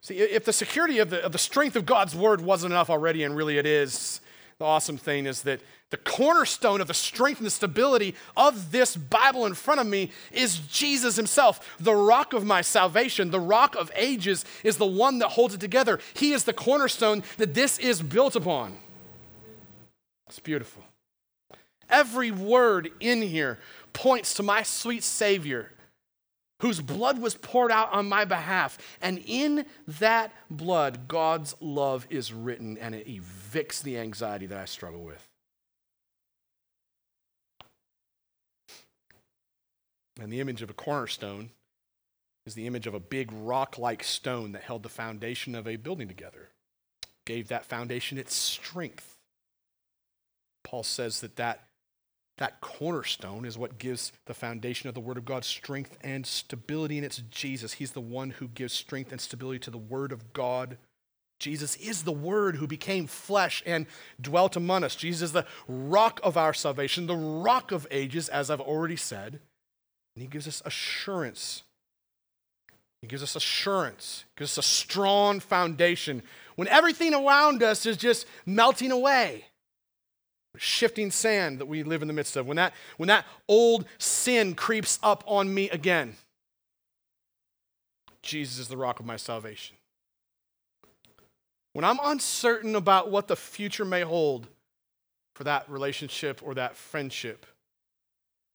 [0.00, 3.22] See, if the security of the, of the strength of God's word wasn't enough already,
[3.22, 4.20] and really it is,
[4.60, 8.94] the awesome thing is that the cornerstone of the strength and the stability of this
[8.94, 11.78] Bible in front of me is Jesus himself.
[11.80, 15.60] The rock of my salvation, the rock of ages, is the one that holds it
[15.60, 15.98] together.
[16.12, 18.76] He is the cornerstone that this is built upon.
[20.28, 20.82] It's beautiful.
[21.88, 23.58] Every word in here
[23.94, 25.72] points to my sweet Savior
[26.60, 28.78] whose blood was poured out on my behalf.
[29.00, 34.64] And in that blood, God's love is written and it evicts the anxiety that I
[34.66, 35.26] struggle with.
[40.20, 41.50] And the image of a cornerstone
[42.46, 45.76] is the image of a big rock like stone that held the foundation of a
[45.76, 46.50] building together,
[47.24, 49.16] gave that foundation its strength.
[50.62, 51.64] Paul says that that,
[52.40, 56.96] that cornerstone is what gives the foundation of the Word of God strength and stability,
[56.96, 57.74] and it's Jesus.
[57.74, 60.78] He's the one who gives strength and stability to the Word of God.
[61.38, 63.86] Jesus is the Word who became flesh and
[64.20, 64.96] dwelt among us.
[64.96, 69.38] Jesus is the rock of our salvation, the rock of ages, as I've already said.
[70.16, 71.62] And He gives us assurance
[73.00, 76.22] he gives us assurance, gives us a strong foundation
[76.56, 79.46] when everything around us is just melting away.
[80.56, 84.54] Shifting sand that we live in the midst of, when that, when that old sin
[84.54, 86.16] creeps up on me again.
[88.22, 89.76] Jesus is the rock of my salvation.
[91.72, 94.48] When I'm uncertain about what the future may hold
[95.34, 97.46] for that relationship or that friendship,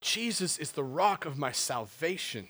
[0.01, 2.49] Jesus is the rock of my salvation.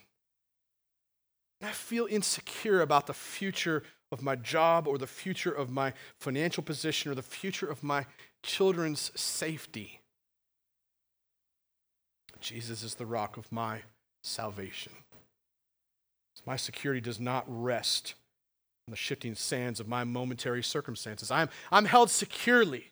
[1.61, 6.63] I feel insecure about the future of my job or the future of my financial
[6.63, 8.05] position or the future of my
[8.45, 9.99] children's safety.
[12.39, 13.81] Jesus is the rock of my
[14.23, 14.93] salvation.
[16.45, 18.13] My security does not rest
[18.87, 21.31] on the shifting sands of my momentary circumstances.
[21.31, 22.91] I'm, I'm held securely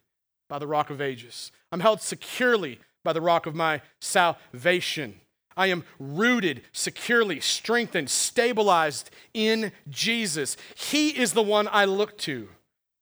[0.50, 1.52] by the rock of ages.
[1.72, 5.22] I'm held securely by the rock of my salvation.
[5.56, 10.58] I am rooted, securely strengthened, stabilized in Jesus.
[10.74, 12.50] He is the one I look to.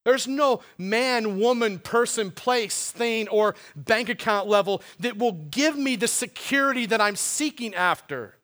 [0.03, 5.95] There's no man, woman, person, place, thing, or bank account level that will give me
[5.95, 8.35] the security that I'm seeking after.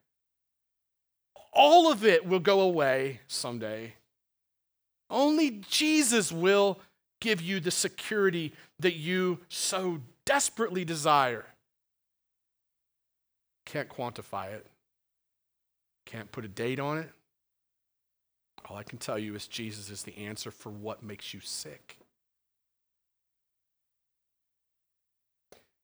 [1.54, 3.94] All of it will go away someday.
[5.10, 6.80] Only Jesus will
[7.20, 11.46] give you the security that you so desperately desire.
[13.66, 14.66] Can't quantify it,
[16.06, 17.10] can't put a date on it.
[18.70, 21.98] All I can tell you is Jesus is the answer for what makes you sick.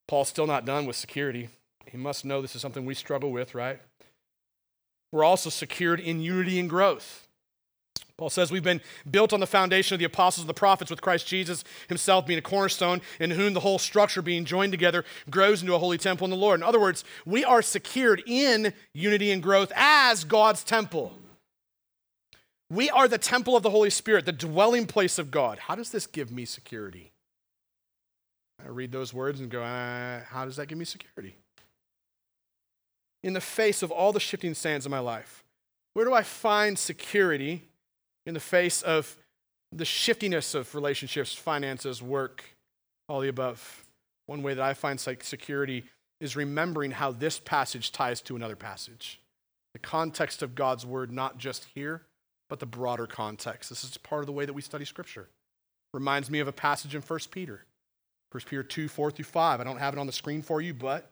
[0.08, 1.50] Paul's still not done with security.
[1.86, 3.80] He must know this is something we struggle with, right?
[5.12, 7.28] We're also secured in unity and growth.
[8.18, 11.02] Paul says we've been built on the foundation of the apostles and the prophets with
[11.02, 15.62] Christ Jesus himself being a cornerstone, in whom the whole structure being joined together grows
[15.62, 16.60] into a holy temple in the Lord.
[16.60, 21.18] In other words, we are secured in unity and growth as God's temple.
[22.74, 25.60] We are the temple of the Holy Spirit, the dwelling place of God.
[25.60, 27.12] How does this give me security?
[28.64, 31.36] I read those words and go, uh, how does that give me security?
[33.22, 35.44] In the face of all the shifting sands of my life,
[35.94, 37.62] where do I find security
[38.26, 39.18] in the face of
[39.72, 42.44] the shiftiness of relationships, finances, work,
[43.08, 43.86] all the above.
[44.26, 45.84] One way that I find security
[46.20, 49.20] is remembering how this passage ties to another passage.
[49.74, 52.04] The context of God's word, not just here,
[52.50, 53.70] but the broader context.
[53.70, 55.28] This is part of the way that we study Scripture.
[55.94, 57.66] Reminds me of a passage in 1 Peter.
[58.32, 59.62] 1 Peter 2, 4 through 5.
[59.62, 61.12] I don't have it on the screen for you, but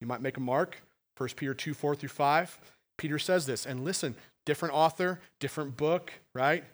[0.00, 0.82] you might make a mark.
[1.16, 2.58] 1 Peter 2, 4 through 5.
[2.96, 6.64] Peter says this, and listen, different author, different book, right?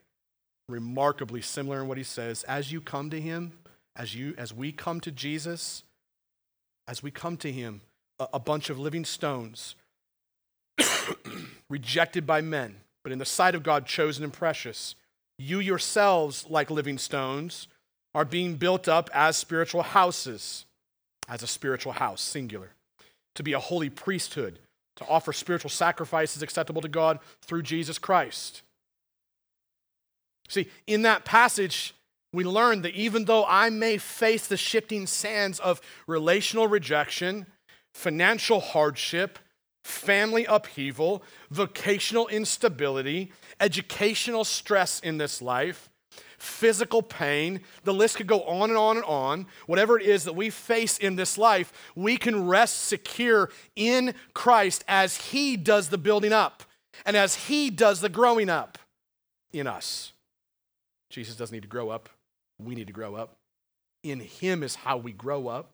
[0.68, 2.44] Remarkably similar in what he says.
[2.44, 3.52] As you come to him,
[3.96, 5.82] as you as we come to Jesus,
[6.88, 7.82] as we come to him,
[8.18, 9.74] a, a bunch of living stones,
[11.68, 14.96] rejected by men, but in the sight of God chosen and precious.
[15.38, 17.68] You yourselves, like living stones,
[18.14, 20.64] are being built up as spiritual houses,
[21.28, 22.70] as a spiritual house, singular,
[23.36, 24.58] to be a holy priesthood
[24.96, 28.62] to offer spiritual sacrifices acceptable to God through Jesus Christ.
[30.48, 31.94] See, in that passage,
[32.32, 37.46] we learn that even though I may face the shifting sands of relational rejection,
[37.92, 39.38] financial hardship,
[39.84, 45.90] family upheaval, vocational instability, educational stress in this life,
[46.38, 47.60] physical pain.
[47.84, 49.46] The list could go on and on and on.
[49.66, 54.84] Whatever it is that we face in this life, we can rest secure in Christ
[54.88, 56.64] as He does the building up
[57.04, 58.78] and as He does the growing up
[59.52, 60.12] in us.
[61.10, 62.08] Jesus doesn't need to grow up,
[62.58, 63.36] we need to grow up.
[64.02, 65.73] In Him is how we grow up.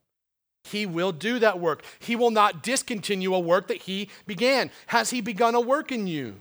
[0.65, 1.85] He will do that work.
[1.99, 4.71] He will not discontinue a work that He began.
[4.89, 6.37] Has He begun a work in you?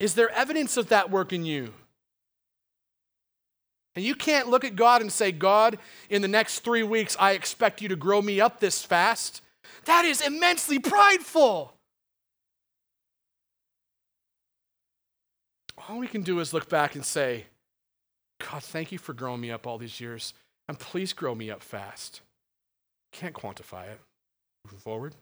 [0.00, 1.74] Is there evidence of that work in you?
[3.96, 7.32] And you can't look at God and say, God, in the next three weeks, I
[7.32, 9.42] expect you to grow me up this fast.
[9.86, 11.74] That is immensely prideful.
[15.88, 17.46] All we can do is look back and say,
[18.38, 20.32] God, thank you for growing me up all these years,
[20.68, 22.20] and please grow me up fast.
[23.12, 24.00] Can't quantify it.
[24.64, 25.14] Moving forward,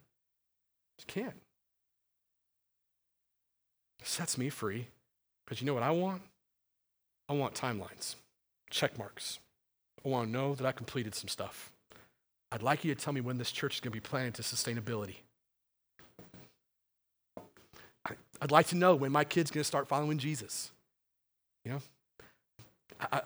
[0.99, 1.35] just can't.
[4.01, 4.89] It sets me free.
[5.45, 6.23] Because you know what I want?
[7.29, 8.17] I want timelines,
[8.71, 9.39] check marks.
[10.05, 11.71] I want to know that I completed some stuff.
[12.51, 14.43] I'd like you to tell me when this church is going to be planning to
[14.43, 15.17] sustainability.
[18.41, 20.71] I'd like to know when my kid's going to start following Jesus.
[21.65, 21.83] You know,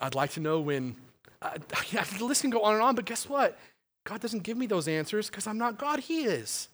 [0.01, 0.95] I'd like to know when.
[1.41, 3.57] I, the list can go on and on, but guess what?
[4.03, 5.99] God doesn't give me those answers because I'm not God.
[5.99, 6.67] He is.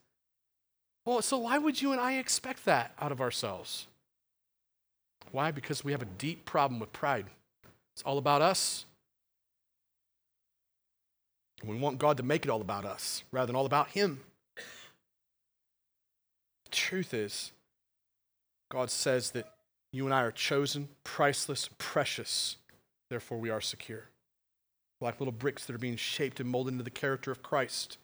[1.06, 3.88] Well, so why would you and I expect that out of ourselves?
[5.32, 5.52] Why?
[5.52, 7.26] Because we have a deep problem with pride.
[7.94, 8.86] It's all about us.
[11.64, 14.22] We want God to make it all about us rather than all about Him.
[16.66, 17.52] The truth is,
[18.70, 19.54] God says that
[19.92, 22.58] you and I are chosen, priceless, precious.
[23.10, 24.10] Therefore, we are secure.
[25.00, 27.98] Like little bricks that are being shaped and molded into the character of Christ.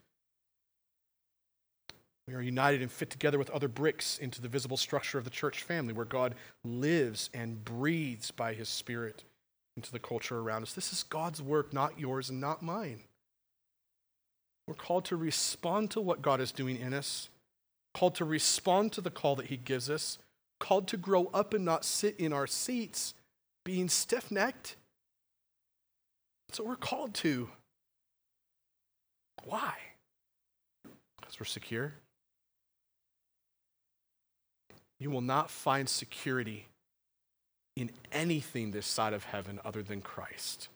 [2.28, 5.30] We are united and fit together with other bricks into the visible structure of the
[5.30, 9.24] church family where God lives and breathes by his Spirit
[9.76, 10.74] into the culture around us.
[10.74, 13.02] This is God's work, not yours and not mine.
[14.68, 17.28] We're called to respond to what God is doing in us,
[17.94, 20.18] called to respond to the call that he gives us,
[20.60, 23.14] called to grow up and not sit in our seats
[23.66, 24.78] being stiff necked.
[26.54, 27.50] That's what we're called to.
[29.44, 29.74] Why?
[31.20, 31.96] Because we're secure.
[35.00, 36.68] You will not find security
[37.76, 40.68] in anything this side of heaven other than Christ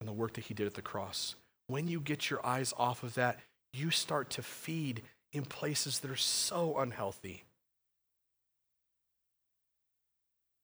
[0.00, 1.34] and the work that he did at the cross.
[1.68, 3.40] When you get your eyes off of that,
[3.72, 5.00] you start to feed
[5.32, 7.44] in places that are so unhealthy.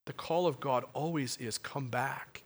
[0.05, 2.43] The call of God always is come back.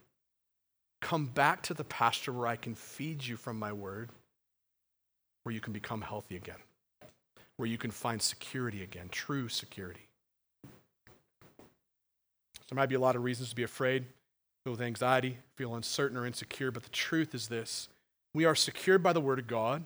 [1.03, 4.09] Come back to the pasture where I can feed you from my word,
[5.43, 6.57] where you can become healthy again
[7.63, 10.09] where you can find security again, true security.
[12.69, 14.05] There might be a lot of reasons to be afraid,
[14.65, 17.89] feel with anxiety, feel uncertain or insecure, but the truth is this
[18.35, 19.85] we are secured by the Word of God.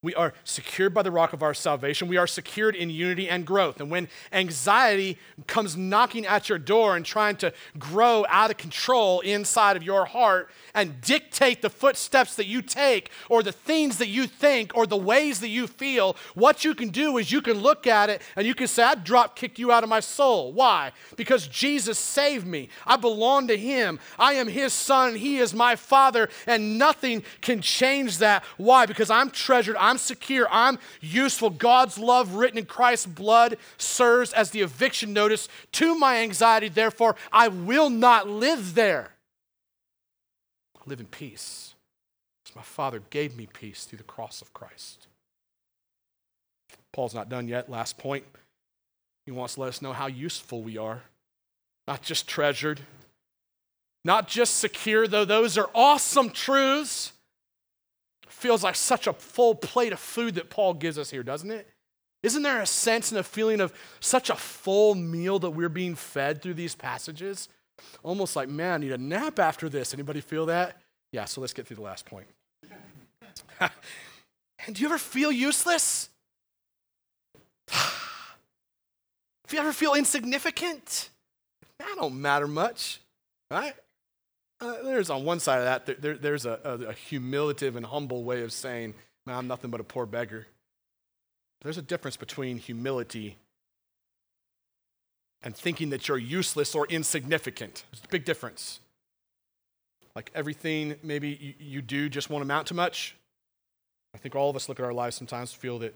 [0.00, 2.06] We are secured by the rock of our salvation.
[2.06, 3.80] We are secured in unity and growth.
[3.80, 5.18] And when anxiety
[5.48, 10.04] comes knocking at your door and trying to grow out of control inside of your
[10.04, 14.86] heart and dictate the footsteps that you take or the things that you think or
[14.86, 18.22] the ways that you feel, what you can do is you can look at it
[18.36, 20.52] and you can say, I drop kicked you out of my soul.
[20.52, 20.92] Why?
[21.16, 22.68] Because Jesus saved me.
[22.86, 23.98] I belong to Him.
[24.16, 25.16] I am His Son.
[25.16, 26.28] He is my Father.
[26.46, 28.44] And nothing can change that.
[28.58, 28.86] Why?
[28.86, 29.74] Because I'm treasured.
[29.96, 31.50] Secure, I'm useful.
[31.50, 36.68] God's love written in Christ's blood serves as the eviction notice to my anxiety.
[36.68, 39.12] Therefore, I will not live there.
[40.76, 41.74] I live in peace.
[42.44, 45.06] Because my Father gave me peace through the cross of Christ.
[46.92, 47.70] Paul's not done yet.
[47.70, 48.24] Last point.
[49.24, 51.02] He wants to let us know how useful we are,
[51.86, 52.80] not just treasured,
[54.04, 57.12] not just secure, though those are awesome truths
[58.32, 61.68] feels like such a full plate of food that Paul gives us here, doesn't it?
[62.22, 65.94] Isn't there a sense and a feeling of such a full meal that we're being
[65.94, 67.48] fed through these passages?
[68.02, 69.94] Almost like, man, I need a nap after this.
[69.94, 70.80] Anybody feel that?
[71.12, 72.26] Yeah, so let's get through the last point.
[73.60, 73.70] and
[74.72, 76.08] do you ever feel useless?
[77.68, 81.10] if you ever feel insignificant,
[81.78, 83.00] that don't matter much,
[83.50, 83.74] right?
[84.60, 87.86] Uh, there's on one side of that, there, there, there's a, a, a, humiliative and
[87.86, 88.92] humble way of saying,
[89.24, 90.46] man, I'm nothing but a poor beggar.
[91.62, 93.36] There's a difference between humility
[95.42, 97.84] and thinking that you're useless or insignificant.
[97.92, 98.80] There's a big difference.
[100.16, 103.14] Like everything maybe you, you do just won't amount to much.
[104.14, 105.94] I think all of us look at our lives sometimes feel that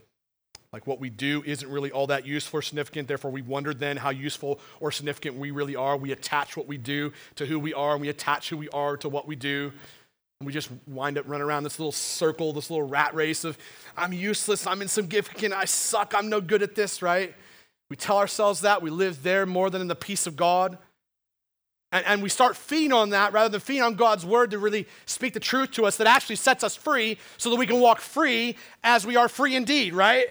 [0.73, 3.07] like what we do isn't really all that useful or significant.
[3.07, 5.97] Therefore, we wonder then how useful or significant we really are.
[5.99, 8.97] We attach what we do to who we are, and we attach who we are
[8.99, 9.73] to what we do.
[10.41, 13.59] And we just wind up running around this little circle, this little rat race of
[13.97, 17.35] I'm useless, I'm insignificant, I suck, I'm no good at this, right?
[17.91, 18.81] We tell ourselves that.
[18.81, 20.79] We live there more than in the peace of God.
[21.93, 24.89] And, and we start feeding on that rather than feeding on God's word to really
[25.05, 28.01] speak the truth to us that actually sets us free so that we can walk
[28.01, 30.29] free as we are free indeed, right?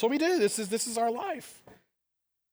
[0.00, 0.38] What we do.
[0.38, 1.62] This is, this is our life.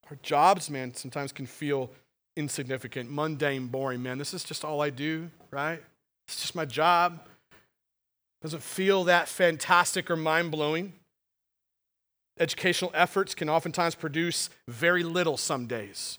[0.10, 1.90] Our jobs, man, sometimes can feel
[2.36, 4.04] insignificant, mundane, boring.
[4.04, 5.82] Man, this is just all I do, right?
[6.28, 7.20] It's just my job.
[8.42, 10.94] Doesn't feel that fantastic or mind blowing.
[12.40, 16.18] Educational efforts can oftentimes produce very little some days.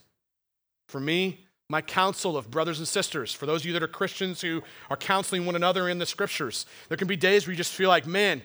[0.88, 4.40] For me, my counsel of brothers and sisters, for those of you that are Christians
[4.40, 7.72] who are counseling one another in the scriptures, there can be days where you just
[7.72, 8.42] feel like, man,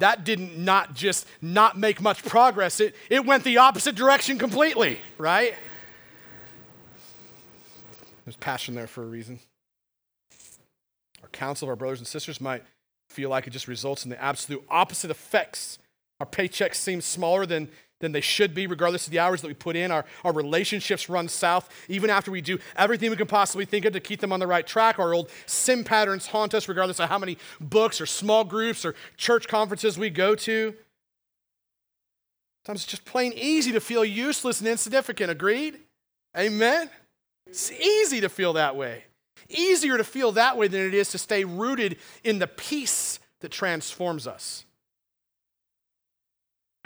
[0.00, 2.80] that didn't not just not make much progress.
[2.80, 5.54] It, it went the opposite direction completely, right?
[8.24, 9.40] There's passion there for a reason.
[11.22, 12.62] Our counsel of our brothers and sisters might
[13.08, 15.78] feel like it just results in the absolute opposite effects.
[16.20, 17.68] Our paychecks seem smaller than
[18.00, 19.90] than they should be, regardless of the hours that we put in.
[19.90, 23.92] Our, our relationships run south, even after we do everything we can possibly think of
[23.92, 24.98] to keep them on the right track.
[24.98, 28.94] Our old sin patterns haunt us, regardless of how many books or small groups or
[29.16, 30.74] church conferences we go to.
[32.66, 35.30] Sometimes it's just plain easy to feel useless and insignificant.
[35.30, 35.78] Agreed?
[36.36, 36.90] Amen?
[37.46, 39.04] It's easy to feel that way.
[39.48, 43.50] Easier to feel that way than it is to stay rooted in the peace that
[43.50, 44.64] transforms us.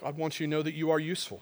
[0.04, 1.40] God wants you to know that you are useful.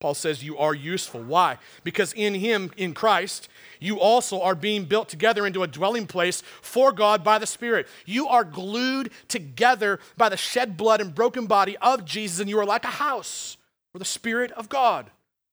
[0.00, 1.22] Paul says you are useful.
[1.22, 1.58] Why?
[1.82, 3.46] Because in Him, in Christ,
[3.78, 7.86] you also are being built together into a dwelling place for God by the Spirit.
[8.06, 12.58] You are glued together by the shed blood and broken body of Jesus, and you
[12.58, 13.58] are like a house
[13.92, 15.10] for the Spirit of God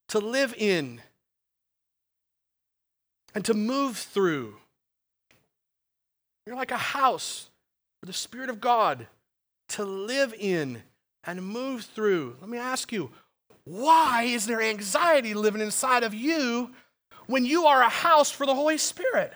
[0.07, 1.01] to live in
[3.35, 4.55] and to move through.
[6.45, 7.49] You're like a house
[7.99, 9.07] for the Spirit of God
[9.67, 10.83] to live in
[11.25, 12.35] and move through.
[12.41, 13.11] Let me ask you,
[13.63, 16.71] why is there anxiety living inside of you
[17.27, 19.33] when you are a house for the Holy Spirit?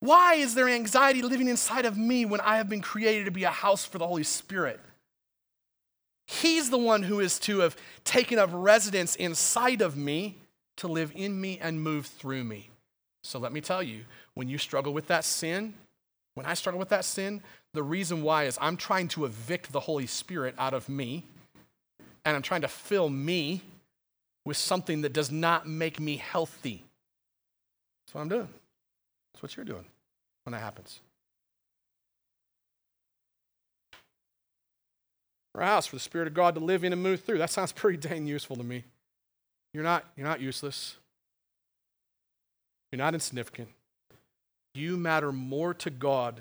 [0.00, 3.44] Why is there anxiety living inside of me when I have been created to be
[3.44, 4.78] a house for the Holy Spirit?
[6.26, 10.38] He's the one who is to have taken up residence inside of me
[10.76, 12.70] to live in me and move through me.
[13.22, 15.74] So let me tell you, when you struggle with that sin,
[16.34, 19.80] when I struggle with that sin, the reason why is I'm trying to evict the
[19.80, 21.24] Holy Spirit out of me,
[22.24, 23.62] and I'm trying to fill me
[24.44, 26.84] with something that does not make me healthy.
[28.06, 28.48] That's what I'm doing.
[29.32, 29.84] That's what you're doing
[30.44, 31.00] when that happens.
[35.54, 37.38] Our house for the Spirit of God to live in and move through.
[37.38, 38.84] That sounds pretty dang useful to me.
[39.72, 40.96] You're not, you're not useless.
[42.90, 43.68] You're not insignificant.
[44.74, 46.40] You matter more to God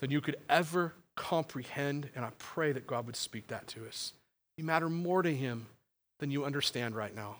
[0.00, 4.12] than you could ever comprehend, and I pray that God would speak that to us.
[4.56, 5.66] You matter more to Him
[6.20, 7.36] than you understand right now.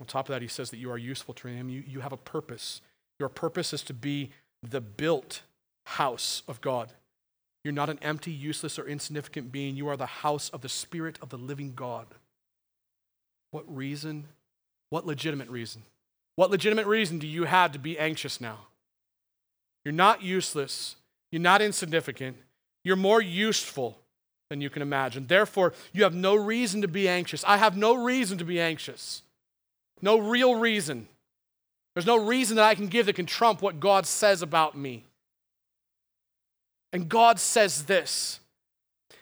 [0.00, 1.68] On top of that, He says that you are useful to Him.
[1.68, 2.80] You, you have a purpose.
[3.18, 4.30] Your purpose is to be
[4.62, 5.42] the built
[5.84, 6.92] house of God.
[7.64, 9.76] You're not an empty, useless, or insignificant being.
[9.76, 12.06] You are the house of the Spirit of the living God.
[13.50, 14.28] What reason?
[14.90, 15.82] What legitimate reason?
[16.36, 18.66] What legitimate reason do you have to be anxious now?
[19.84, 20.96] You're not useless.
[21.30, 22.36] You're not insignificant.
[22.84, 23.98] You're more useful
[24.48, 25.26] than you can imagine.
[25.26, 27.44] Therefore, you have no reason to be anxious.
[27.46, 29.22] I have no reason to be anxious.
[30.00, 31.08] No real reason.
[31.94, 35.04] There's no reason that I can give that can trump what God says about me.
[36.92, 38.40] And God says this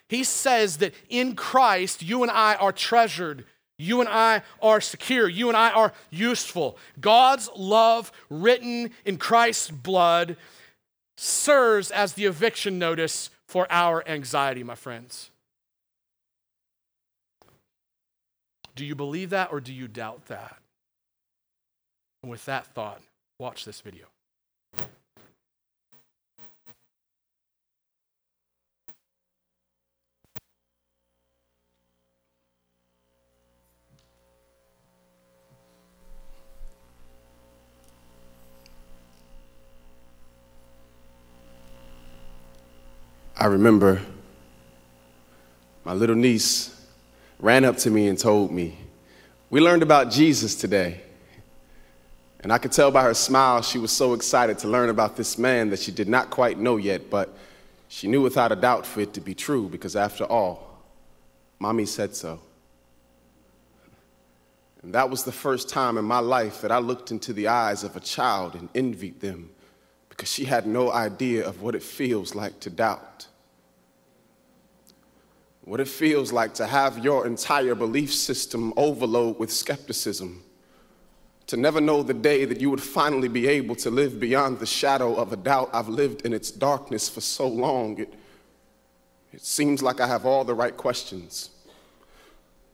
[0.09, 3.45] He says that in Christ, you and I are treasured
[3.81, 5.29] you and I are secure.
[5.29, 6.77] You and I are useful.
[7.01, 10.37] God's love, written in Christ's blood,
[11.17, 15.31] serves as the eviction notice for our anxiety, my friends.
[18.77, 20.57] Do you believe that or do you doubt that?
[22.23, 23.01] And with that thought,
[23.39, 24.07] watch this video.
[43.41, 44.03] I remember
[45.83, 46.79] my little niece
[47.39, 48.77] ran up to me and told me,
[49.49, 51.01] We learned about Jesus today.
[52.41, 55.39] And I could tell by her smile she was so excited to learn about this
[55.39, 57.35] man that she did not quite know yet, but
[57.89, 60.79] she knew without a doubt for it to be true because, after all,
[61.59, 62.41] mommy said so.
[64.83, 67.85] And that was the first time in my life that I looked into the eyes
[67.85, 69.49] of a child and envied them
[70.11, 73.29] because she had no idea of what it feels like to doubt
[75.71, 80.43] what it feels like to have your entire belief system overload with skepticism,
[81.47, 84.67] to never know the day that you would finally be able to live beyond the
[84.67, 85.71] shadow of a doubt.
[85.73, 88.13] I've lived in its darkness for so long, it,
[89.33, 91.51] it seems like I have all the right questions.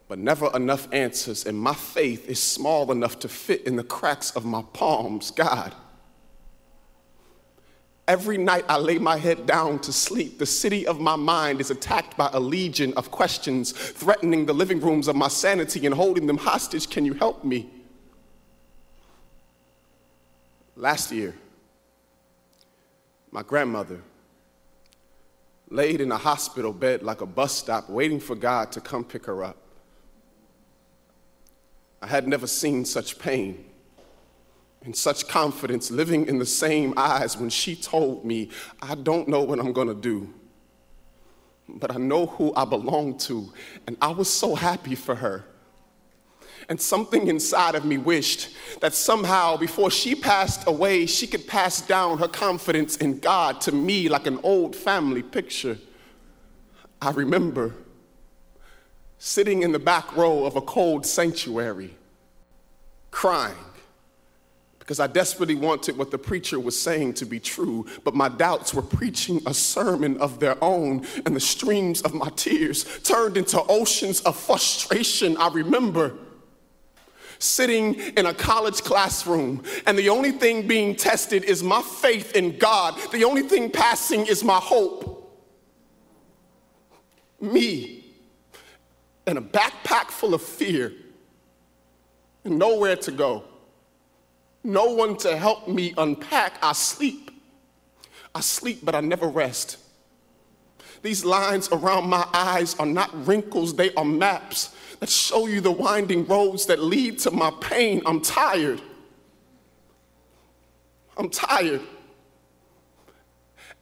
[0.09, 4.31] but never enough answers, and my faith is small enough to fit in the cracks
[4.31, 5.31] of my palms.
[5.31, 5.75] God,
[8.09, 11.73] Every night I lay my head down to sleep, the city of my mind is
[11.73, 16.27] attacked by a legion of questions, threatening the living rooms of my sanity and holding
[16.29, 16.89] them hostage.
[16.89, 17.69] Can you help me?
[20.77, 21.35] Last year,
[23.33, 24.01] my grandmother
[25.69, 29.27] laid in a hospital bed like a bus stop, waiting for God to come pick
[29.27, 29.57] her up.
[32.01, 33.65] I had never seen such pain
[34.87, 39.43] and such confidence living in the same eyes when she told me, I don't know
[39.43, 40.33] what I'm gonna do,
[41.69, 43.53] but I know who I belong to.
[43.89, 45.45] And I was so happy for her.
[46.69, 51.81] And something inside of me wished that somehow, before she passed away, she could pass
[51.81, 55.79] down her confidence in God to me like an old family picture.
[57.03, 57.75] I remember
[59.19, 61.97] sitting in the back row of a cold sanctuary,
[63.11, 63.57] crying
[64.87, 68.73] because I desperately wanted what the preacher was saying to be true, but my doubts
[68.73, 73.61] were preaching a sermon of their own, and the streams of my tears turned into
[73.65, 75.37] oceans of frustration.
[75.39, 76.15] I remember
[77.41, 82.57] sitting in a college classroom, and the only thing being tested is my faith in
[82.57, 85.37] God, the only thing passing is my hope.
[87.41, 88.05] Me,
[89.27, 90.93] and a backpack full of fear,
[92.45, 93.43] and nowhere to go
[94.67, 96.59] no one to help me unpack.
[96.63, 97.31] I sleep.
[98.35, 99.79] I sleep, but I never rest.
[101.03, 105.71] These lines around my eyes are not wrinkles, they are maps that show you the
[105.71, 108.03] winding roads that lead to my pain.
[108.05, 108.83] I'm tired.
[111.17, 111.83] I'm tired.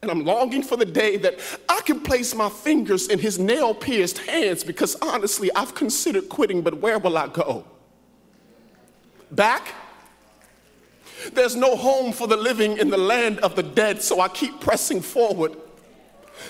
[0.03, 3.75] And I'm longing for the day that I can place my fingers in his nail
[3.75, 7.65] pierced hands because honestly, I've considered quitting, but where will I go?
[9.31, 9.73] Back?
[11.35, 14.61] There's no home for the living in the land of the dead, so I keep
[14.61, 15.57] pressing forward.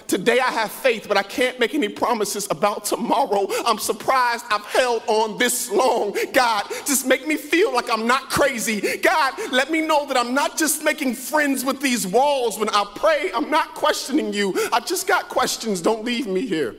[0.07, 3.47] Today I have faith, but I can't make any promises about tomorrow.
[3.64, 6.16] I'm surprised I've held on this long.
[6.32, 8.99] God, just make me feel like I'm not crazy.
[8.99, 12.59] God, let me know that I'm not just making friends with these walls.
[12.59, 14.55] When I pray, I'm not questioning you.
[14.72, 15.80] I just got questions.
[15.80, 16.76] Don't leave me here.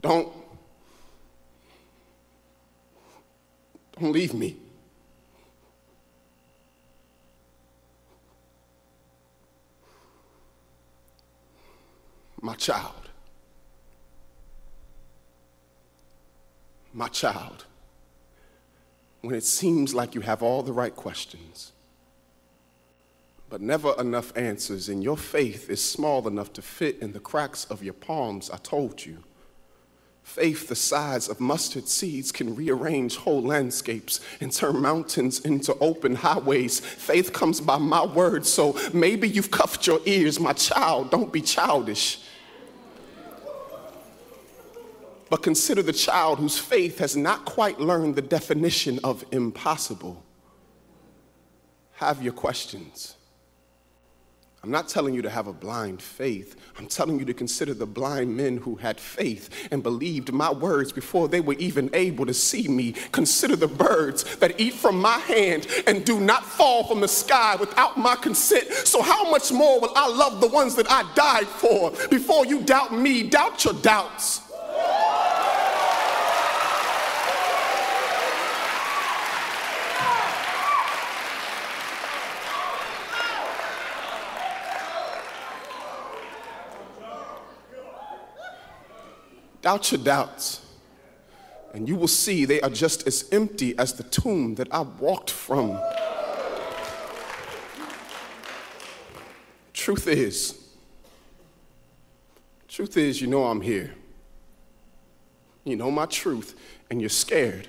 [0.00, 0.32] Don't,
[3.98, 4.56] don't leave me.
[12.40, 13.10] My child.
[16.94, 17.66] My child.
[19.20, 21.72] When it seems like you have all the right questions,
[23.50, 27.66] but never enough answers, and your faith is small enough to fit in the cracks
[27.66, 29.24] of your palms, I told you
[30.22, 36.14] Faith the size of mustard seeds can rearrange whole landscapes and turn mountains into open
[36.14, 36.78] highways.
[36.78, 40.38] Faith comes by my word, so maybe you've cuffed your ears.
[40.38, 42.20] My child, don't be childish.
[45.28, 50.24] But consider the child whose faith has not quite learned the definition of impossible.
[51.94, 53.16] Have your questions.
[54.62, 56.54] I'm not telling you to have a blind faith.
[56.78, 60.92] I'm telling you to consider the blind men who had faith and believed my words
[60.92, 62.92] before they were even able to see me.
[63.10, 67.56] Consider the birds that eat from my hand and do not fall from the sky
[67.56, 68.70] without my consent.
[68.70, 71.92] So, how much more will I love the ones that I died for?
[72.10, 74.49] Before you doubt me, doubt your doubts.
[89.62, 90.64] Doubt your doubts,
[91.74, 95.30] and you will see they are just as empty as the tomb that I walked
[95.30, 95.78] from.
[99.74, 100.58] Truth is,
[102.68, 103.94] truth is, you know I'm here.
[105.64, 106.58] You know my truth,
[106.90, 107.68] and you're scared.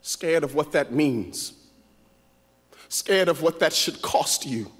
[0.00, 1.52] Scared of what that means.
[2.88, 4.70] Scared of what that should cost you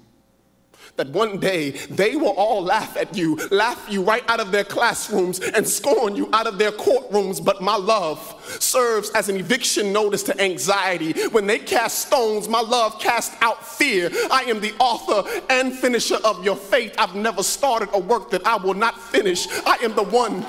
[0.97, 4.63] that one day they will all laugh at you, laugh you right out of their
[4.63, 7.43] classrooms, and scorn you out of their courtrooms.
[7.43, 8.19] But my love
[8.59, 11.13] serves as an eviction notice to anxiety.
[11.29, 14.09] When they cast stones, my love casts out fear.
[14.31, 16.95] I am the author and finisher of your faith.
[16.97, 19.47] I've never started a work that I will not finish.
[19.65, 20.45] I am the one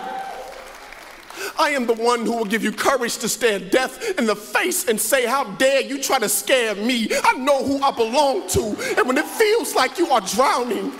[1.59, 4.89] I am the one who will give you courage to stare death in the face
[4.89, 7.09] and say, How dare you try to scare me?
[7.25, 8.77] I know who I belong to.
[8.97, 10.93] And when it feels like you are drowning,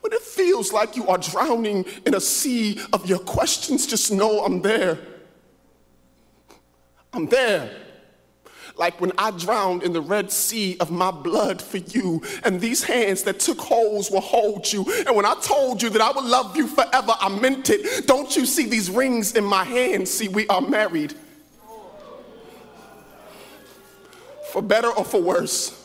[0.00, 4.44] when it feels like you are drowning in a sea of your questions, just know
[4.44, 4.98] I'm there.
[7.12, 7.70] I'm there
[8.80, 12.82] like when I drowned in the Red Sea of my blood for you, and these
[12.82, 14.86] hands that took holes will hold you.
[15.06, 18.06] And when I told you that I would love you forever, I meant it.
[18.06, 20.10] Don't you see these rings in my hands?
[20.10, 21.14] See, we are married.
[24.50, 25.76] For better or for worse.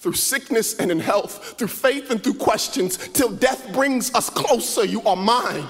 [0.00, 4.84] Through sickness and in health, through faith and through questions, till death brings us closer,
[4.84, 5.66] you are mine.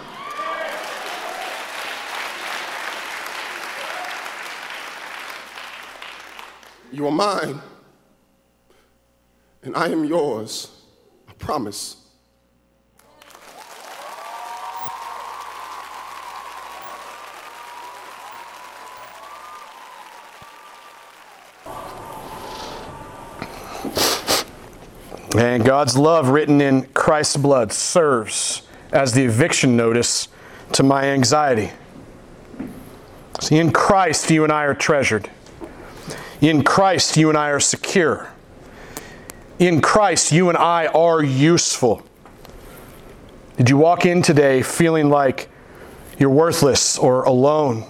[6.96, 7.60] You are mine,
[9.62, 10.70] and I am yours.
[11.28, 11.96] I promise.
[25.36, 30.28] And God's love written in Christ's blood serves as the eviction notice
[30.72, 31.72] to my anxiety.
[33.42, 35.28] See, in Christ, you and I are treasured.
[36.40, 38.30] In Christ, you and I are secure.
[39.58, 42.02] In Christ, you and I are useful.
[43.56, 45.48] Did you walk in today feeling like
[46.18, 47.84] you're worthless or alone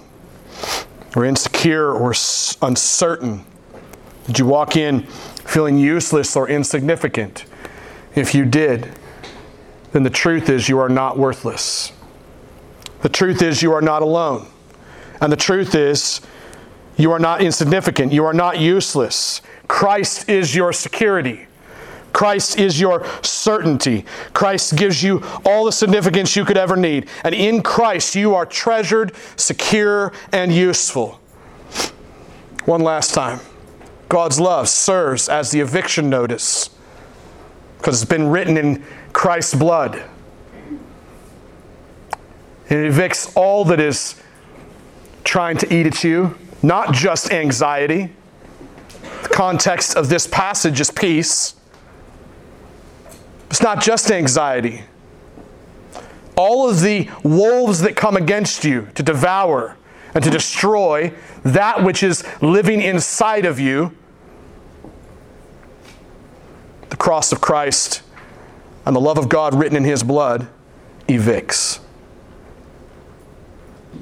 [1.15, 2.13] or insecure or
[2.61, 3.43] uncertain?
[4.27, 7.45] Did you walk in feeling useless or insignificant?
[8.15, 8.89] If you did,
[9.91, 11.91] then the truth is you are not worthless.
[13.01, 14.47] The truth is you are not alone.
[15.19, 16.21] And the truth is
[16.97, 18.11] you are not insignificant.
[18.11, 19.41] You are not useless.
[19.67, 21.47] Christ is your security.
[22.11, 24.03] Christ is your certainty.
[24.33, 27.07] Christ gives you all the significance you could ever need.
[27.23, 31.19] And in Christ, you are treasured, secure, and useful.
[32.65, 33.39] One last time
[34.09, 36.71] God's love serves as the eviction notice
[37.77, 38.83] because it's been written in
[39.13, 40.03] Christ's blood.
[42.67, 44.19] It evicts all that is
[45.23, 48.13] trying to eat at you not just anxiety.
[49.23, 51.55] The context of this passage is peace.
[53.49, 54.83] It's not just anxiety.
[56.35, 59.77] All of the wolves that come against you to devour
[60.13, 63.95] and to destroy that which is living inside of you,
[66.89, 68.01] the cross of Christ
[68.85, 70.47] and the love of God written in His blood
[71.07, 71.79] evicts.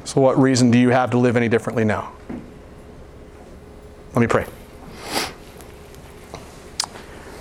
[0.04, 2.15] So, what reason do you have to live any differently now?
[4.16, 4.46] Let me pray.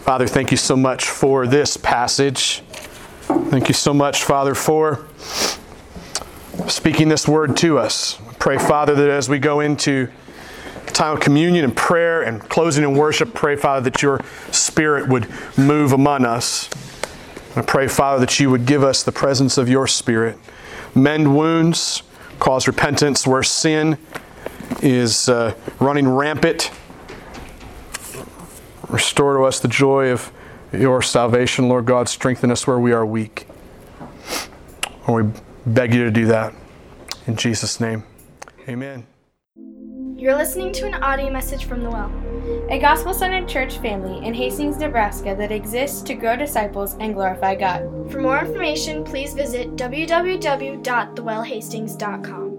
[0.03, 2.64] Father, thank you so much for this passage.
[3.22, 5.07] Thank you so much, Father, for
[6.66, 8.18] speaking this word to us.
[8.41, 10.09] Pray, Father, that as we go into
[10.87, 14.20] time of communion and prayer and closing in worship, pray, Father, that your
[14.51, 16.68] Spirit would move among us.
[17.55, 20.39] I pray, Father, that you would give us the presence of your Spirit,
[20.93, 22.03] mend wounds,
[22.41, 23.97] cause repentance where sin
[24.83, 26.71] is uh, running rampant.
[28.89, 30.33] Restore to us the joy of
[30.73, 32.09] your salvation, Lord God.
[32.09, 33.47] Strengthen us where we are weak.
[35.07, 35.25] And we
[35.67, 36.55] beg you to do that.
[37.27, 38.05] In Jesus' name,
[38.69, 39.07] amen.
[40.17, 42.11] You're listening to an audio message from The Well,
[42.71, 47.57] a gospel centered church family in Hastings, Nebraska that exists to grow disciples and glorify
[47.57, 47.83] God.
[48.11, 52.53] For more information, please visit www.thewellhastings.com.